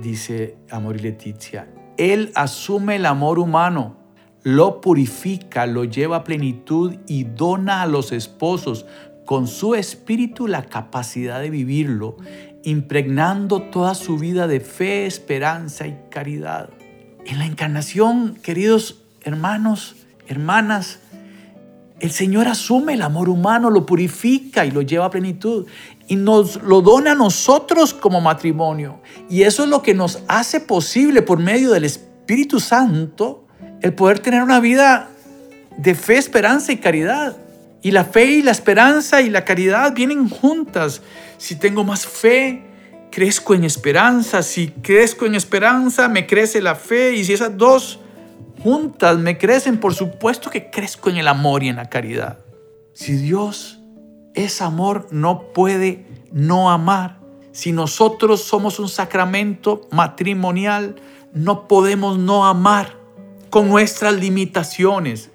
dice 0.00 0.56
Amor 0.70 0.96
y 0.96 1.00
Leticia, 1.00 1.68
Él 1.96 2.32
asume 2.34 2.96
el 2.96 3.06
amor 3.06 3.38
humano, 3.38 3.96
lo 4.42 4.80
purifica, 4.80 5.66
lo 5.66 5.84
lleva 5.84 6.16
a 6.16 6.24
plenitud 6.24 6.96
y 7.06 7.24
dona 7.24 7.82
a 7.82 7.86
los 7.86 8.12
esposos 8.12 8.86
con 9.26 9.46
su 9.46 9.74
espíritu 9.74 10.48
la 10.48 10.64
capacidad 10.64 11.40
de 11.40 11.50
vivirlo, 11.50 12.16
impregnando 12.64 13.62
toda 13.62 13.94
su 13.94 14.18
vida 14.18 14.46
de 14.46 14.60
fe, 14.60 15.06
esperanza 15.06 15.86
y 15.86 15.96
caridad. 16.10 16.70
En 17.26 17.38
la 17.38 17.46
encarnación, 17.46 18.34
queridos 18.42 19.02
hermanos, 19.22 19.96
hermanas, 20.26 21.00
el 22.00 22.10
Señor 22.10 22.48
asume 22.48 22.94
el 22.94 23.02
amor 23.02 23.28
humano, 23.28 23.68
lo 23.68 23.84
purifica 23.84 24.64
y 24.64 24.70
lo 24.70 24.80
lleva 24.80 25.06
a 25.06 25.10
plenitud 25.10 25.66
y 26.10 26.16
nos 26.16 26.60
lo 26.64 26.82
dona 26.82 27.12
a 27.12 27.14
nosotros 27.14 27.94
como 27.94 28.20
matrimonio. 28.20 29.00
Y 29.28 29.42
eso 29.42 29.62
es 29.62 29.68
lo 29.68 29.80
que 29.80 29.94
nos 29.94 30.18
hace 30.26 30.58
posible 30.58 31.22
por 31.22 31.38
medio 31.38 31.70
del 31.70 31.84
Espíritu 31.84 32.58
Santo 32.58 33.46
el 33.80 33.94
poder 33.94 34.18
tener 34.18 34.42
una 34.42 34.58
vida 34.58 35.08
de 35.76 35.94
fe, 35.94 36.16
esperanza 36.16 36.72
y 36.72 36.78
caridad. 36.78 37.36
Y 37.80 37.92
la 37.92 38.02
fe 38.02 38.24
y 38.24 38.42
la 38.42 38.50
esperanza 38.50 39.22
y 39.22 39.30
la 39.30 39.44
caridad 39.44 39.94
vienen 39.94 40.28
juntas. 40.28 41.00
Si 41.38 41.54
tengo 41.54 41.84
más 41.84 42.04
fe, 42.08 42.64
crezco 43.12 43.54
en 43.54 43.62
esperanza. 43.62 44.42
Si 44.42 44.66
crezco 44.66 45.26
en 45.26 45.36
esperanza, 45.36 46.08
me 46.08 46.26
crece 46.26 46.60
la 46.60 46.74
fe. 46.74 47.14
Y 47.14 47.24
si 47.24 47.34
esas 47.34 47.56
dos 47.56 48.00
juntas 48.60 49.16
me 49.16 49.38
crecen, 49.38 49.78
por 49.78 49.94
supuesto 49.94 50.50
que 50.50 50.70
crezco 50.70 51.08
en 51.08 51.18
el 51.18 51.28
amor 51.28 51.62
y 51.62 51.68
en 51.68 51.76
la 51.76 51.88
caridad. 51.88 52.40
Si 52.94 53.12
Dios 53.12 53.79
es 54.34 54.60
amor, 54.62 55.08
no 55.10 55.52
puede 55.52 56.06
no 56.32 56.70
amar. 56.70 57.18
Si 57.52 57.72
nosotros 57.72 58.42
somos 58.42 58.78
un 58.78 58.88
sacramento 58.88 59.88
matrimonial, 59.90 60.96
no 61.32 61.66
podemos 61.68 62.18
no 62.18 62.46
amar 62.46 62.96
con 63.50 63.68
nuestras 63.68 64.14
limitaciones. 64.14 65.30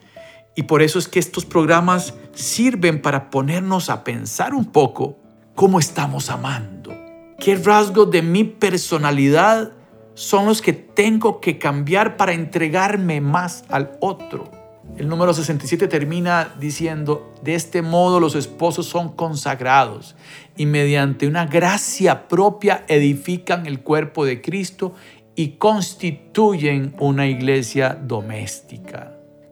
Y 0.56 0.64
por 0.64 0.82
eso 0.82 1.00
es 1.00 1.08
que 1.08 1.20
estos 1.20 1.46
programas 1.46 2.14
sirven 2.34 3.02
para 3.02 3.30
ponernos 3.30 3.90
a 3.90 4.04
pensar 4.04 4.54
un 4.54 4.66
poco 4.66 5.18
cómo 5.54 5.80
estamos 5.80 6.30
amando. 6.30 6.94
¿Qué 7.40 7.56
rasgos 7.56 8.10
de 8.12 8.22
mi 8.22 8.46
personalidad 8.46 9.74
son 10.16 10.46
los 10.46 10.62
que 10.62 10.74
tengo 10.74 11.40
que 11.40 11.60
cambiar 11.60 12.18
para 12.18 12.34
entregarme 12.34 13.22
más 13.22 13.66
al 13.70 13.98
otro. 14.00 14.50
El 14.98 15.10
número 15.10 15.34
67 15.34 15.90
termina 15.90 16.56
diciendo, 16.58 17.34
de 17.44 17.56
este 17.56 17.82
modo 17.82 18.22
los 18.22 18.34
esposos 18.36 18.86
son 18.86 19.14
consagrados 19.14 20.16
y 20.56 20.66
mediante 20.66 21.28
una 21.28 21.46
gracia 21.46 22.30
propia 22.30 22.86
edifican 22.88 23.66
el 23.66 23.82
cuerpo 23.82 24.24
de 24.24 24.42
Cristo 24.42 24.94
y 25.36 25.58
constituyen 25.58 26.96
una 26.98 27.28
iglesia 27.28 28.00
doméstica. 28.02 29.12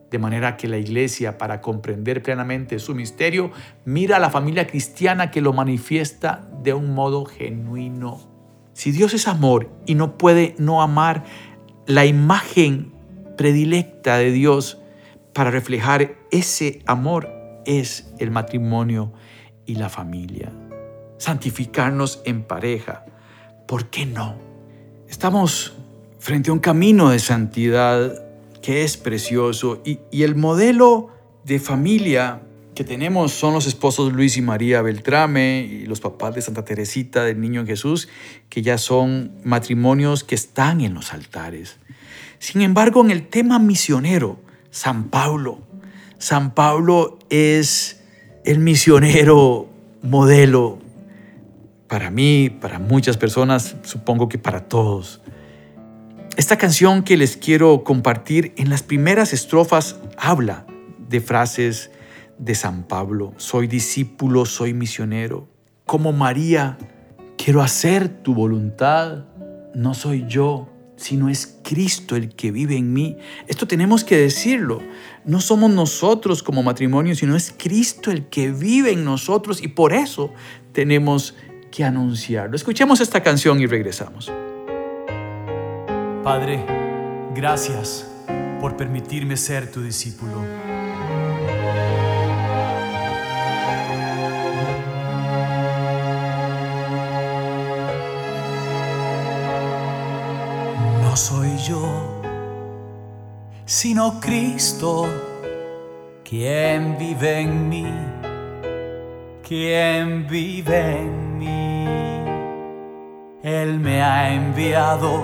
De 0.10 0.20
manera 0.20 0.56
que 0.56 0.68
la 0.68 0.78
iglesia, 0.78 1.38
para 1.38 1.60
comprender 1.60 2.24
plenamente 2.24 2.80
su 2.80 2.96
misterio, 2.96 3.52
mira 3.84 4.18
a 4.18 4.20
la 4.20 4.30
familia 4.30 4.66
cristiana 4.68 5.30
que 5.30 5.42
lo 5.42 5.52
manifiesta 5.52 6.48
de 6.62 6.74
un 6.74 6.94
modo 6.94 7.26
genuino. 7.26 8.22
Si 8.74 8.92
Dios 8.92 9.14
es 9.14 9.28
amor 9.28 9.70
y 9.86 9.96
no 9.96 10.18
puede 10.18 10.56
no 10.58 10.82
amar 10.82 11.26
la 11.86 12.06
imagen 12.06 12.94
predilecta 13.36 14.18
de 14.18 14.32
Dios, 14.32 14.83
para 15.34 15.52
reflejar 15.52 16.16
ese 16.32 16.82
amor 16.86 17.30
es 17.66 18.14
el 18.20 18.32
matrimonio 18.32 19.14
y 19.66 19.76
la 19.76 19.90
familia. 19.90 20.52
Santificarnos 21.18 22.22
en 22.26 22.44
pareja. 22.44 23.06
¿Por 23.68 23.90
qué 23.90 24.06
no? 24.06 24.36
Estamos 25.08 25.74
frente 26.20 26.50
a 26.50 26.54
un 26.54 26.60
camino 26.60 27.10
de 27.10 27.20
santidad 27.20 28.24
que 28.62 28.84
es 28.84 28.98
precioso 28.98 29.82
y, 29.86 30.00
el 30.24 30.36
modelo 30.36 31.10
de 31.44 31.60
familia 31.60 32.42
que 32.76 32.84
tenemos 32.84 33.34
son 33.34 33.54
los 33.54 33.68
esposos 33.68 34.14
Luis 34.14 34.38
y 34.38 34.42
María 34.42 34.82
Beltrame 34.82 35.62
y 35.62 35.86
los 35.86 36.00
papás 36.00 36.34
de 36.34 36.42
Santa 36.42 36.66
Teresita 36.66 37.24
del 37.24 37.40
Niño 37.40 37.66
Jesús, 37.66 38.08
que 38.50 38.62
ya 38.62 38.78
son 38.78 39.34
matrimonios 39.44 40.24
que 40.24 40.36
están 40.36 40.82
en 40.82 40.94
los 40.94 41.14
altares. 41.14 41.78
Sin 42.40 42.62
embargo, 42.62 43.02
en 43.02 43.12
el 43.12 43.28
tema 43.28 43.60
misionero, 43.60 44.40
San 44.74 45.10
Pablo. 45.10 45.60
San 46.18 46.56
Pablo 46.56 47.20
es 47.30 48.02
el 48.44 48.58
misionero 48.58 49.70
modelo 50.02 50.80
para 51.88 52.10
mí, 52.10 52.50
para 52.50 52.80
muchas 52.80 53.18
personas, 53.18 53.76
supongo 53.84 54.30
que 54.30 54.40
para 54.40 54.68
todos. 54.68 55.22
Esta 56.38 56.58
canción 56.58 57.04
que 57.04 57.18
les 57.18 57.38
quiero 57.38 57.84
compartir 57.84 58.52
en 58.58 58.72
las 58.72 58.82
primeras 58.82 59.32
estrofas 59.32 59.98
habla 60.18 60.66
de 61.08 61.22
frases 61.22 61.92
de 62.40 62.56
San 62.56 62.88
Pablo. 62.88 63.36
Soy 63.38 63.68
discípulo, 63.68 64.48
soy 64.48 64.74
misionero. 64.74 65.48
Como 65.86 66.14
María, 66.14 66.80
quiero 67.38 67.62
hacer 67.62 68.10
tu 68.10 68.34
voluntad. 68.34 69.26
No 69.76 69.94
soy 69.94 70.26
yo, 70.28 70.73
sino 71.04 71.28
es 71.28 71.60
Cristo 71.64 72.16
el 72.16 72.30
que 72.30 72.52
vive 72.52 72.78
en 72.78 72.94
mí. 72.94 73.18
Esto 73.48 73.68
tenemos 73.68 74.06
que 74.06 74.16
decirlo. 74.18 74.82
No 75.26 75.42
somos 75.42 75.70
nosotros 75.70 76.42
como 76.42 76.64
matrimonio, 76.64 77.14
sino 77.14 77.36
es 77.36 77.54
Cristo 77.58 78.10
el 78.10 78.28
que 78.28 78.52
vive 78.52 78.92
en 78.92 79.04
nosotros 79.04 79.62
y 79.62 79.68
por 79.68 79.92
eso 79.92 80.34
tenemos 80.72 81.36
que 81.72 81.84
anunciarlo. 81.84 82.56
Escuchemos 82.56 83.02
esta 83.02 83.22
canción 83.22 83.60
y 83.60 83.66
regresamos. 83.66 84.32
Padre, 86.24 86.66
gracias 87.36 88.08
por 88.62 88.78
permitirme 88.78 89.36
ser 89.36 89.70
tu 89.70 89.82
discípulo. 89.84 90.63
No 101.14 101.18
soy 101.18 101.56
yo, 101.58 101.78
sino 103.66 104.20
Cristo, 104.20 105.06
quien 106.28 106.98
vive 106.98 107.42
en 107.42 107.70
mí, 107.70 107.86
quien 109.48 110.26
vive 110.26 111.02
en 111.02 111.38
mí. 111.38 111.86
Él 113.44 113.80
me 113.80 114.02
ha 114.02 114.34
enviado 114.34 115.24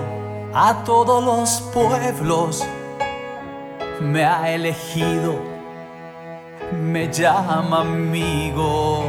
a 0.54 0.84
todos 0.84 1.24
los 1.24 1.60
pueblos, 1.74 2.64
me 4.00 4.24
ha 4.24 4.48
elegido, 4.54 5.34
me 6.72 7.12
llama 7.12 7.80
amigo. 7.80 9.06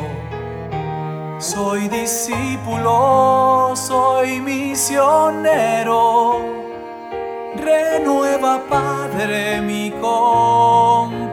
Soy 1.37 1.89
discípulo, 1.89 3.73
soy 3.75 4.41
misionero 4.41 5.81
Renueva, 7.61 8.61
Padre, 8.67 9.61
mi 9.61 9.91
compromiso. 10.01 11.31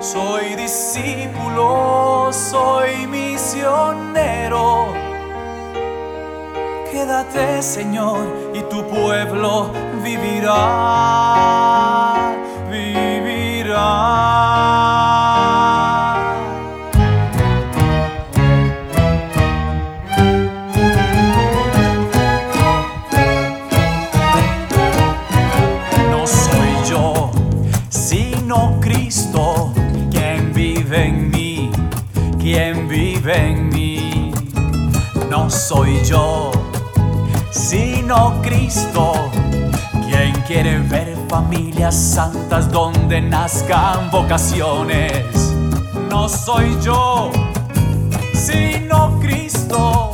Soy 0.00 0.54
discípulo, 0.54 2.30
soy 2.32 3.06
misionero. 3.06 4.88
Quédate, 6.90 7.62
Señor, 7.62 8.26
y 8.54 8.62
tu 8.62 8.82
pueblo 8.86 9.70
vivirá, 10.02 10.54
vivirá. 12.70 14.53
En 33.26 33.68
mí. 33.70 34.32
No 35.30 35.48
soy 35.48 36.02
yo, 36.04 36.50
sino 37.50 38.40
Cristo, 38.42 39.12
quien 40.06 40.32
quiere 40.46 40.78
ver 40.78 41.16
familias 41.28 41.94
santas 41.94 42.70
donde 42.70 43.20
nazcan 43.20 44.10
vocaciones. 44.10 45.54
No 46.10 46.28
soy 46.28 46.76
yo, 46.82 47.30
sino 48.34 49.18
Cristo, 49.20 50.12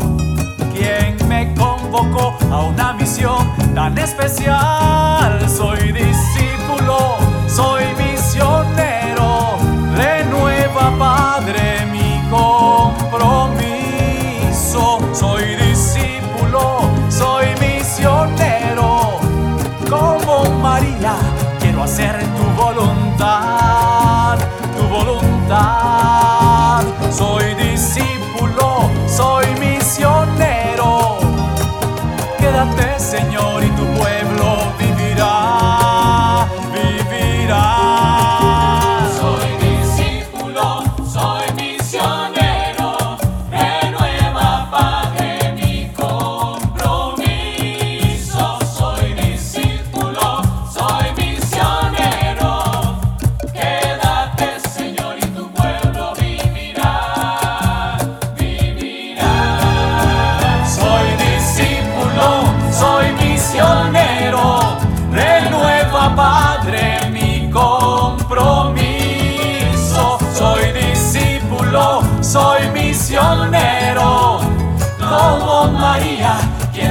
quien 0.73 1.17
me 1.29 1.53
convocó 1.55 2.35
a 2.51 2.63
una 2.63 2.93
misión 2.93 3.51
tan 3.75 3.99
especial. 3.99 5.49
Soy 5.49 5.93
discípulo, 5.93 7.17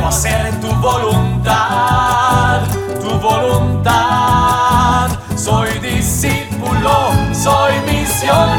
hacer 0.10 0.60
tu 0.60 0.68
voluntad, 0.82 2.62
tu 3.00 3.12
voluntad. 3.20 5.08
Soy 5.36 5.70
discípulo, 5.80 7.12
soy 7.32 7.74
misionero. 7.86 8.59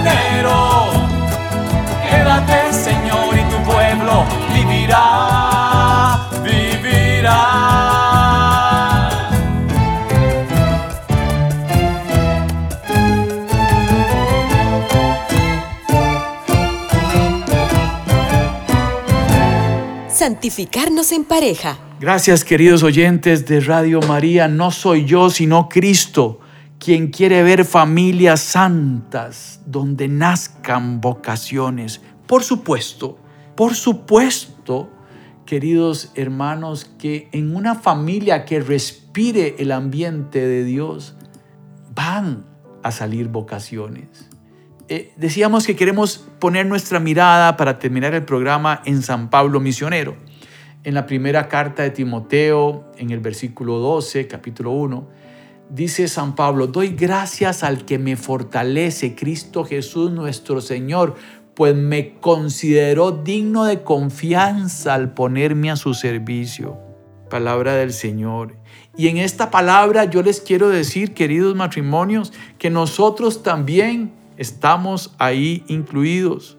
Santificarnos 20.21 21.13
en 21.13 21.25
pareja. 21.25 21.79
Gracias 21.99 22.45
queridos 22.45 22.83
oyentes 22.83 23.47
de 23.47 23.59
Radio 23.61 24.03
María. 24.03 24.49
No 24.49 24.71
soy 24.71 25.07
yo, 25.07 25.31
sino 25.31 25.67
Cristo, 25.71 26.41
quien 26.79 27.09
quiere 27.09 27.43
ver 27.43 27.65
familias 27.65 28.41
santas 28.41 29.63
donde 29.65 30.09
nazcan 30.09 31.01
vocaciones. 31.01 32.03
Por 32.27 32.43
supuesto, 32.43 33.17
por 33.57 33.75
supuesto, 33.75 34.91
queridos 35.47 36.13
hermanos, 36.15 36.85
que 36.99 37.31
en 37.33 37.57
una 37.57 37.75
familia 37.75 38.45
que 38.45 38.61
respire 38.61 39.55
el 39.59 39.73
ambiente 39.73 40.47
de 40.47 40.65
Dios, 40.65 41.15
van 41.95 42.45
a 42.83 42.91
salir 42.91 43.29
vocaciones. 43.29 44.30
Eh, 44.93 45.13
decíamos 45.15 45.69
que 45.69 45.77
queremos 45.77 46.27
poner 46.41 46.67
nuestra 46.67 46.99
mirada 46.99 47.57
para 47.57 47.79
terminar 47.79 48.13
el 48.13 48.25
programa 48.25 48.83
en 48.85 49.03
San 49.03 49.31
Pablo 49.31 49.61
Misionero. 49.61 50.17
En 50.83 50.95
la 50.95 51.07
primera 51.07 51.47
carta 51.47 51.85
de 51.85 51.91
Timoteo, 51.91 52.91
en 52.99 53.11
el 53.11 53.21
versículo 53.21 53.79
12, 53.79 54.27
capítulo 54.27 54.73
1, 54.73 55.09
dice 55.69 56.09
San 56.09 56.35
Pablo, 56.35 56.67
doy 56.67 56.89
gracias 56.89 57.63
al 57.63 57.85
que 57.85 58.01
me 58.01 58.17
fortalece, 58.17 59.15
Cristo 59.15 59.65
Jesús 59.65 60.11
nuestro 60.11 60.61
Señor, 60.61 61.15
pues 61.55 61.77
me 61.77 62.19
consideró 62.19 63.13
digno 63.13 63.67
de 63.67 63.85
confianza 63.85 64.95
al 64.95 65.15
ponerme 65.15 65.71
a 65.71 65.77
su 65.77 65.95
servicio. 65.95 66.81
Palabra 67.31 67.75
del 67.75 67.93
Señor. 67.93 68.57
Y 68.97 69.07
en 69.07 69.19
esta 69.19 69.53
palabra 69.53 70.07
yo 70.07 70.21
les 70.21 70.41
quiero 70.41 70.69
decir, 70.69 71.15
queridos 71.15 71.55
matrimonios, 71.55 72.33
que 72.59 72.71
nosotros 72.71 73.45
también 73.45 74.19
estamos 74.41 75.15
ahí 75.19 75.65
incluidos. 75.69 76.57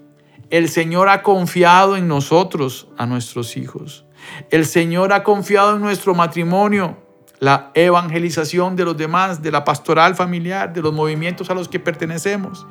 El 0.52 0.70
Señor 0.70 1.10
ha 1.10 1.24
confiado 1.24 1.98
en 1.98 2.08
nosotros, 2.08 2.88
a 2.96 3.08
nuestros 3.08 3.58
hijos. 3.58 4.06
El 4.52 4.68
Señor 4.68 5.12
ha 5.14 5.24
confiado 5.24 5.76
en 5.76 5.82
nuestro 5.82 6.14
matrimonio, 6.14 6.98
la 7.40 7.72
evangelización 7.74 8.76
de 8.76 8.86
los 8.86 8.98
demás, 8.98 9.42
de 9.42 9.52
la 9.52 9.64
pastoral 9.64 10.14
familiar, 10.14 10.72
de 10.72 10.84
los 10.84 10.94
movimientos 10.94 11.50
a 11.50 11.56
los 11.56 11.68
que 11.68 11.80
pertenecemos. 11.80 12.68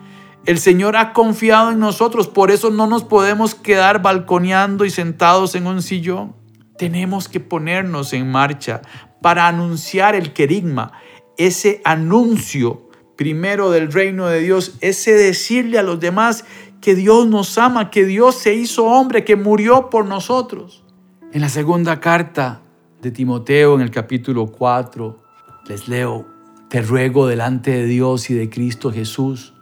El 0.47 0.61
Señor 0.61 0.97
ha 0.97 1.13
confiado 1.13 1.73
en 1.73 1.81
nosotros, 1.81 2.29
por 2.29 2.53
eso 2.53 2.71
no 2.71 2.87
nos 2.87 3.03
podemos 3.03 3.57
quedar 3.57 4.03
balconeando 4.03 4.85
y 4.85 4.91
sentados 4.91 5.57
en 5.57 5.67
un 5.67 5.83
sillón. 5.83 6.37
Tenemos 6.79 7.29
que 7.29 7.41
ponernos 7.41 8.13
en 8.13 8.31
marcha 8.31 8.81
para 9.21 9.49
anunciar 9.49 10.15
el 10.15 10.33
querigma, 10.33 10.93
ese 11.37 11.83
anuncio 11.85 12.90
primero 13.21 13.71
del 13.71 13.93
reino 13.93 14.29
de 14.29 14.41
Dios, 14.41 14.79
ese 14.81 15.13
decirle 15.13 15.79
a 15.79 15.83
los 15.83 16.01
demás 16.01 16.47
que 16.81 16.95
Dios 16.95 17.27
nos 17.27 17.59
ama, 17.59 17.91
que 17.91 18.07
Dios 18.07 18.37
se 18.37 18.55
hizo 18.55 18.87
hombre, 18.87 19.25
que 19.25 19.37
murió 19.37 19.91
por 19.91 20.07
nosotros. 20.07 20.83
En 21.31 21.43
la 21.43 21.51
segunda 21.51 22.01
carta 22.01 22.63
de 23.03 23.11
Timoteo, 23.11 23.75
en 23.75 23.83
el 23.83 23.91
capítulo 23.91 24.47
4, 24.47 25.23
les 25.69 25.87
leo, 25.87 26.27
te 26.71 26.81
ruego 26.81 27.27
delante 27.27 27.73
de 27.73 27.85
Dios 27.85 28.31
y 28.31 28.35
de 28.35 28.49
Cristo 28.49 28.91
Jesús, 28.91 29.53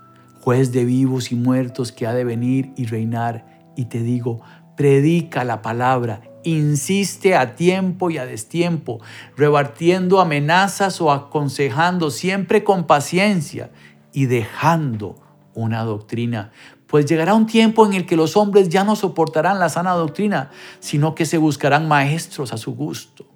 juez 0.40 0.71
de 0.71 0.85
vivos 0.85 1.33
y 1.33 1.35
muertos 1.35 1.90
que 1.90 2.07
ha 2.07 2.14
de 2.14 2.23
venir 2.23 2.71
y 2.77 2.87
reinar, 2.87 3.73
y 3.77 3.87
te 3.87 4.05
digo, 4.05 4.40
predica 4.79 5.43
la 5.43 5.61
palabra, 5.61 6.21
insiste 6.45 7.35
a 7.35 7.57
tiempo 7.57 8.11
y 8.11 8.19
a 8.19 8.25
destiempo, 8.25 9.01
rebartiendo 9.37 10.21
amenazas 10.21 11.01
o 11.01 11.11
aconsejando 11.11 12.12
siempre 12.12 12.62
con 12.62 12.87
paciencia 12.87 13.73
y 14.12 14.27
dejando 14.27 15.17
una 15.53 15.83
doctrina. 15.83 16.53
Pues 16.87 17.07
llegará 17.07 17.35
un 17.35 17.47
tiempo 17.47 17.85
en 17.87 17.95
el 17.95 18.07
que 18.07 18.14
los 18.14 18.37
hombres 18.37 18.69
ya 18.69 18.85
no 18.85 18.95
soportarán 18.95 19.59
la 19.59 19.69
sana 19.69 19.95
doctrina, 19.95 20.51
sino 20.79 21.17
que 21.17 21.27
se 21.27 21.38
buscarán 21.38 21.88
maestros 21.88 22.53
a 22.53 22.57
su 22.57 22.77
gusto, 22.77 23.27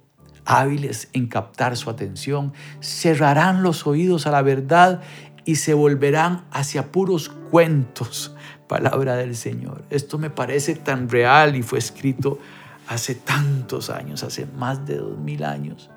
hábiles 0.45 1.09
en 1.11 1.27
captar 1.27 1.75
su 1.75 1.89
atención, 1.89 2.53
cerrarán 2.79 3.63
los 3.63 3.85
oídos 3.85 4.27
a 4.27 4.31
la 4.31 4.43
verdad 4.43 5.01
y 5.43 5.55
se 5.55 5.73
volverán 5.73 6.45
hacia 6.51 6.93
puros 6.93 7.27
cuentos. 7.51 8.32
Palabra 8.73 9.15
del 9.17 9.35
Señor. 9.35 9.83
Esto 9.91 10.17
me 10.17 10.31
parece 10.31 10.73
tan 10.73 11.07
real 11.07 11.55
y 11.55 11.61
fue 11.61 11.77
escrito 11.77 12.39
hace 12.87 13.13
tantos 13.13 13.91
años, 13.91 14.23
hace 14.23 14.47
más 14.47 14.87
de 14.87 14.97
dos 14.97 15.19
mil 15.19 15.43
años, 15.43 15.91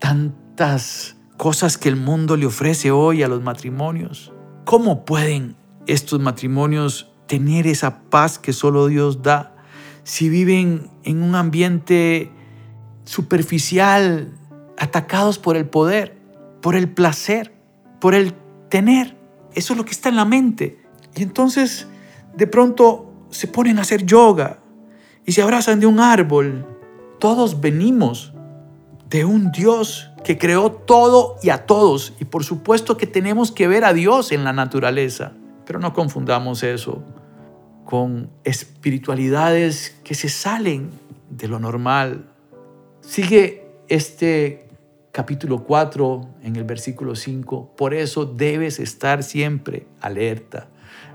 tantas 0.00 1.14
cosas 1.36 1.78
que 1.78 1.88
el 1.88 1.94
mundo 1.94 2.36
le 2.36 2.46
ofrece 2.46 2.90
hoy 2.90 3.22
a 3.22 3.28
los 3.28 3.44
matrimonios. 3.44 4.32
¿Cómo 4.64 5.04
pueden 5.04 5.54
estos 5.86 6.18
matrimonios 6.18 7.12
tener 7.28 7.68
esa 7.68 8.00
paz 8.10 8.40
que 8.40 8.52
solo 8.52 8.88
Dios 8.88 9.22
da 9.22 9.54
si 10.02 10.28
viven 10.28 10.90
en 11.04 11.22
un 11.22 11.36
ambiente 11.36 12.32
superficial, 13.04 14.32
atacados 14.76 15.38
por 15.38 15.56
el 15.56 15.66
poder, 15.66 16.18
por 16.60 16.74
el 16.74 16.88
placer, 16.88 17.54
por 18.00 18.16
el 18.16 18.34
tener? 18.68 19.16
Eso 19.54 19.74
es 19.74 19.76
lo 19.76 19.84
que 19.84 19.92
está 19.92 20.08
en 20.08 20.16
la 20.16 20.24
mente. 20.24 20.82
Y 21.14 21.22
entonces 21.22 21.86
de 22.36 22.46
pronto 22.46 23.12
se 23.30 23.48
ponen 23.48 23.78
a 23.78 23.82
hacer 23.82 24.04
yoga, 24.04 24.60
y 25.26 25.32
se 25.32 25.42
abrazan 25.42 25.80
de 25.80 25.86
un 25.86 25.98
árbol. 25.98 26.64
Todos 27.18 27.60
venimos 27.60 28.32
de 29.10 29.24
un 29.24 29.50
Dios 29.50 30.10
que 30.24 30.38
creó 30.38 30.70
todo 30.70 31.36
y 31.42 31.50
a 31.50 31.66
todos. 31.66 32.14
Y 32.20 32.24
por 32.24 32.44
supuesto 32.44 32.96
que 32.96 33.06
tenemos 33.06 33.50
que 33.50 33.66
ver 33.66 33.84
a 33.84 33.92
Dios 33.92 34.30
en 34.30 34.44
la 34.44 34.52
naturaleza. 34.52 35.32
Pero 35.66 35.80
no 35.80 35.92
confundamos 35.92 36.62
eso 36.62 37.02
con 37.84 38.30
espiritualidades 38.44 39.96
que 40.04 40.14
se 40.14 40.28
salen 40.28 40.90
de 41.28 41.48
lo 41.48 41.58
normal. 41.58 42.26
Sigue 43.00 43.68
este 43.88 44.68
capítulo 45.10 45.64
4 45.64 46.28
en 46.42 46.54
el 46.54 46.64
versículo 46.64 47.16
5. 47.16 47.74
Por 47.76 47.94
eso 47.94 48.24
debes 48.26 48.78
estar 48.78 49.24
siempre 49.24 49.88
alerta 50.00 50.68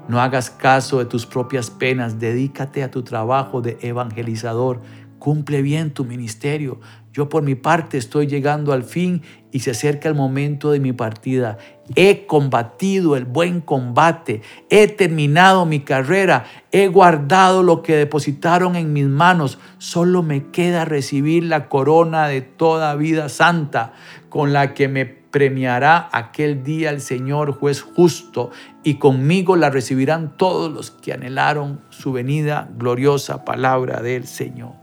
no 0.08 0.20
hagas 0.20 0.50
caso 0.50 1.00
de 1.00 1.06
tus 1.06 1.26
propias 1.26 1.70
penas, 1.70 2.20
dedícate 2.20 2.84
a 2.84 2.92
tu 2.92 3.04
trabajo 3.04 3.62
de 3.62 3.78
evangelizador, 3.82 4.82
cumple 5.20 5.62
bien 5.62 5.92
tu 5.92 6.04
ministerio. 6.04 6.80
Yo 7.14 7.30
por 7.30 7.44
mi 7.44 7.56
parte 7.56 7.98
estoy 7.98 8.26
llegando 8.26 8.74
al 8.74 8.84
fin 8.84 9.22
y 9.52 9.60
se 9.60 9.72
acerca 9.72 10.10
el 10.10 10.16
momento 10.16 10.72
de 10.72 10.80
mi 10.80 10.94
partida. 10.94 11.58
He 11.96 12.26
combatido 12.26 13.16
el 13.16 13.26
buen 13.26 13.62
combate, 13.62 14.42
he 14.70 14.88
terminado 14.88 15.66
mi 15.66 15.82
carrera, 15.82 16.46
he 16.72 16.88
guardado 16.88 17.62
lo 17.62 17.84
que 17.84 17.96
depositaron 17.96 18.76
en 18.76 18.94
mis 18.94 19.08
manos. 19.08 19.60
Solo 19.78 20.24
me 20.24 20.48
queda 20.52 20.86
recibir 20.86 21.44
la 21.44 21.70
corona 21.70 22.28
de 22.28 22.42
toda 22.42 22.96
vida 22.96 23.30
santa 23.30 23.94
con 24.30 24.54
la 24.54 24.74
que 24.74 24.88
me 24.88 25.21
premiará 25.32 26.10
aquel 26.12 26.64
día 26.64 26.90
el 26.90 27.02
Señor 27.02 27.54
juez 27.54 27.82
justo, 27.82 28.52
y 28.84 28.96
conmigo 28.96 29.56
la 29.56 29.70
recibirán 29.70 30.38
todos 30.38 30.72
los 30.72 30.92
que 30.92 31.14
anhelaron 31.14 31.82
su 31.90 32.12
venida 32.12 32.70
gloriosa 32.78 33.46
palabra 33.46 34.02
del 34.02 34.28
Señor. 34.28 34.74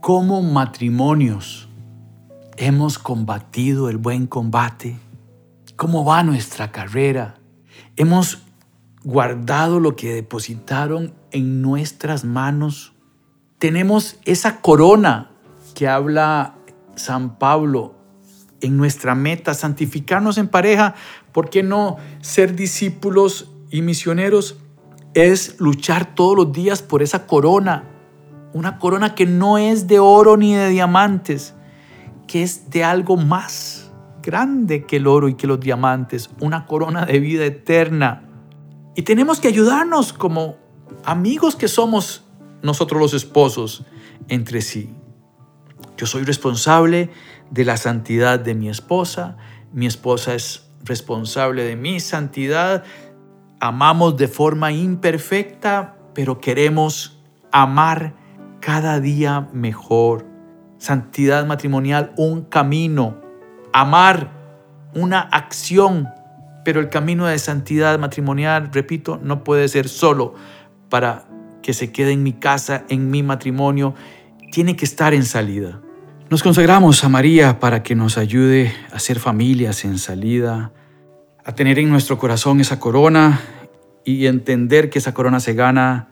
Como 0.00 0.42
matrimonios 0.42 1.68
hemos 2.56 2.98
combatido 2.98 3.88
el 3.88 3.96
buen 3.96 4.26
combate. 4.26 4.96
¿Cómo 5.76 6.04
va 6.04 6.22
nuestra 6.22 6.70
carrera? 6.70 7.36
Hemos 7.96 8.42
guardado 9.02 9.80
lo 9.80 9.96
que 9.96 10.14
depositaron 10.14 11.14
en 11.30 11.62
nuestras 11.62 12.24
manos. 12.24 12.92
Tenemos 13.58 14.18
esa 14.24 14.60
corona 14.60 15.30
que 15.74 15.88
habla 15.88 16.54
San 16.94 17.38
Pablo 17.38 17.94
en 18.64 18.76
nuestra 18.76 19.14
meta, 19.14 19.54
santificarnos 19.54 20.38
en 20.38 20.48
pareja, 20.48 20.94
¿por 21.32 21.50
qué 21.50 21.62
no 21.62 21.96
ser 22.20 22.56
discípulos 22.56 23.50
y 23.70 23.82
misioneros? 23.82 24.56
Es 25.14 25.60
luchar 25.60 26.14
todos 26.14 26.36
los 26.36 26.52
días 26.52 26.82
por 26.82 27.02
esa 27.02 27.26
corona, 27.26 27.84
una 28.52 28.78
corona 28.78 29.14
que 29.14 29.26
no 29.26 29.58
es 29.58 29.86
de 29.86 29.98
oro 29.98 30.36
ni 30.36 30.54
de 30.54 30.68
diamantes, 30.70 31.54
que 32.26 32.42
es 32.42 32.70
de 32.70 32.84
algo 32.84 33.16
más 33.16 33.92
grande 34.22 34.86
que 34.86 34.96
el 34.96 35.06
oro 35.06 35.28
y 35.28 35.34
que 35.34 35.46
los 35.46 35.60
diamantes, 35.60 36.30
una 36.40 36.66
corona 36.66 37.04
de 37.04 37.20
vida 37.20 37.44
eterna. 37.44 38.28
Y 38.96 39.02
tenemos 39.02 39.40
que 39.40 39.48
ayudarnos 39.48 40.12
como 40.12 40.56
amigos 41.04 41.56
que 41.56 41.68
somos 41.68 42.24
nosotros 42.62 43.00
los 43.00 43.14
esposos 43.14 43.84
entre 44.28 44.62
sí. 44.62 44.94
Yo 45.96 46.06
soy 46.06 46.24
responsable 46.24 47.10
de 47.50 47.64
la 47.64 47.76
santidad 47.76 48.40
de 48.40 48.54
mi 48.54 48.68
esposa, 48.68 49.36
mi 49.72 49.86
esposa 49.86 50.34
es 50.34 50.70
responsable 50.84 51.64
de 51.64 51.76
mi 51.76 52.00
santidad, 52.00 52.84
amamos 53.60 54.16
de 54.16 54.28
forma 54.28 54.72
imperfecta, 54.72 55.96
pero 56.14 56.40
queremos 56.40 57.22
amar 57.52 58.14
cada 58.60 59.00
día 59.00 59.48
mejor. 59.52 60.26
Santidad 60.78 61.46
matrimonial, 61.46 62.12
un 62.16 62.42
camino, 62.42 63.20
amar, 63.72 64.32
una 64.94 65.20
acción, 65.20 66.08
pero 66.64 66.80
el 66.80 66.88
camino 66.88 67.26
de 67.26 67.38
santidad 67.38 67.98
matrimonial, 67.98 68.70
repito, 68.72 69.18
no 69.22 69.44
puede 69.44 69.68
ser 69.68 69.88
solo 69.88 70.34
para 70.88 71.26
que 71.62 71.72
se 71.72 71.92
quede 71.92 72.12
en 72.12 72.22
mi 72.22 72.32
casa, 72.32 72.84
en 72.88 73.10
mi 73.10 73.22
matrimonio 73.22 73.94
tiene 74.52 74.76
que 74.76 74.84
estar 74.84 75.14
en 75.14 75.24
salida. 75.24 75.80
Nos 76.34 76.42
consagramos 76.42 77.04
a 77.04 77.08
María 77.08 77.60
para 77.60 77.84
que 77.84 77.94
nos 77.94 78.18
ayude 78.18 78.74
a 78.90 78.98
ser 78.98 79.20
familias 79.20 79.84
en 79.84 79.98
salida, 79.98 80.72
a 81.44 81.54
tener 81.54 81.78
en 81.78 81.88
nuestro 81.88 82.18
corazón 82.18 82.60
esa 82.60 82.80
corona 82.80 83.40
y 84.04 84.26
entender 84.26 84.90
que 84.90 84.98
esa 84.98 85.14
corona 85.14 85.38
se 85.38 85.54
gana 85.54 86.08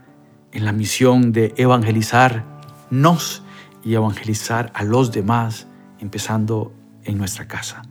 en 0.53 0.65
la 0.65 0.71
misión 0.71 1.33
de 1.33 1.53
evangelizarnos 1.57 3.43
y 3.83 3.95
evangelizar 3.95 4.71
a 4.77 4.85
los 4.85 5.11
demás, 5.11 5.67
empezando 5.99 6.73
en 7.03 7.19
nuestra 7.19 7.49
casa. 7.49 7.83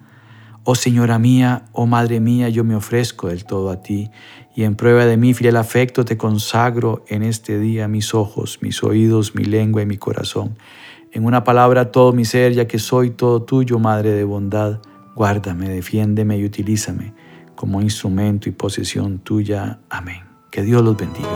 Oh 0.63 0.75
Señora 0.75 1.19
mía, 1.19 1.65
oh 1.73 1.85
Madre 1.85 2.21
mía, 2.21 2.47
yo 2.47 2.63
me 2.63 2.75
ofrezco 2.75 3.27
del 3.27 3.43
todo 3.43 3.71
a 3.71 3.81
ti 3.81 4.09
y 4.55 4.63
en 4.63 4.75
prueba 4.75 5.05
de 5.05 5.17
mi 5.17 5.33
fiel 5.33 5.57
afecto 5.57 6.05
te 6.05 6.15
consagro 6.15 7.03
en 7.09 7.23
este 7.23 7.59
día 7.59 7.89
mis 7.89 8.13
ojos, 8.13 8.59
mis 8.61 8.83
oídos, 8.83 9.35
mi 9.35 9.43
lengua 9.43 9.81
y 9.81 9.85
mi 9.85 9.97
corazón. 9.97 10.55
En 11.13 11.25
una 11.25 11.43
palabra 11.43 11.91
todo 11.91 12.13
mi 12.13 12.23
ser, 12.23 12.53
ya 12.53 12.67
que 12.67 12.79
soy 12.79 13.09
todo 13.09 13.41
tuyo, 13.41 13.79
Madre 13.79 14.11
de 14.11 14.23
bondad, 14.23 14.79
guárdame, 15.13 15.67
defiéndeme 15.67 16.37
y 16.37 16.45
utilízame 16.45 17.13
como 17.53 17.81
instrumento 17.81 18.47
y 18.47 18.53
posesión 18.53 19.19
tuya. 19.19 19.79
Amén. 19.89 20.23
Que 20.49 20.63
Dios 20.63 20.81
los 20.81 20.95
bendiga. 20.95 21.29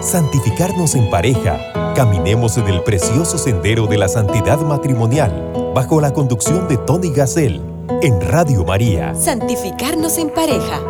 Santificarnos 0.00 0.94
en 0.94 1.10
pareja. 1.10 1.92
Caminemos 1.96 2.56
en 2.56 2.68
el 2.68 2.82
precioso 2.82 3.36
sendero 3.36 3.86
de 3.88 3.98
la 3.98 4.08
santidad 4.08 4.60
matrimonial, 4.60 5.72
bajo 5.74 6.00
la 6.00 6.12
conducción 6.12 6.68
de 6.68 6.76
Tony 6.78 7.10
Gassel, 7.10 7.60
en 8.00 8.20
Radio 8.20 8.64
María. 8.64 9.12
Santificarnos 9.14 10.18
en 10.18 10.30
pareja. 10.30 10.80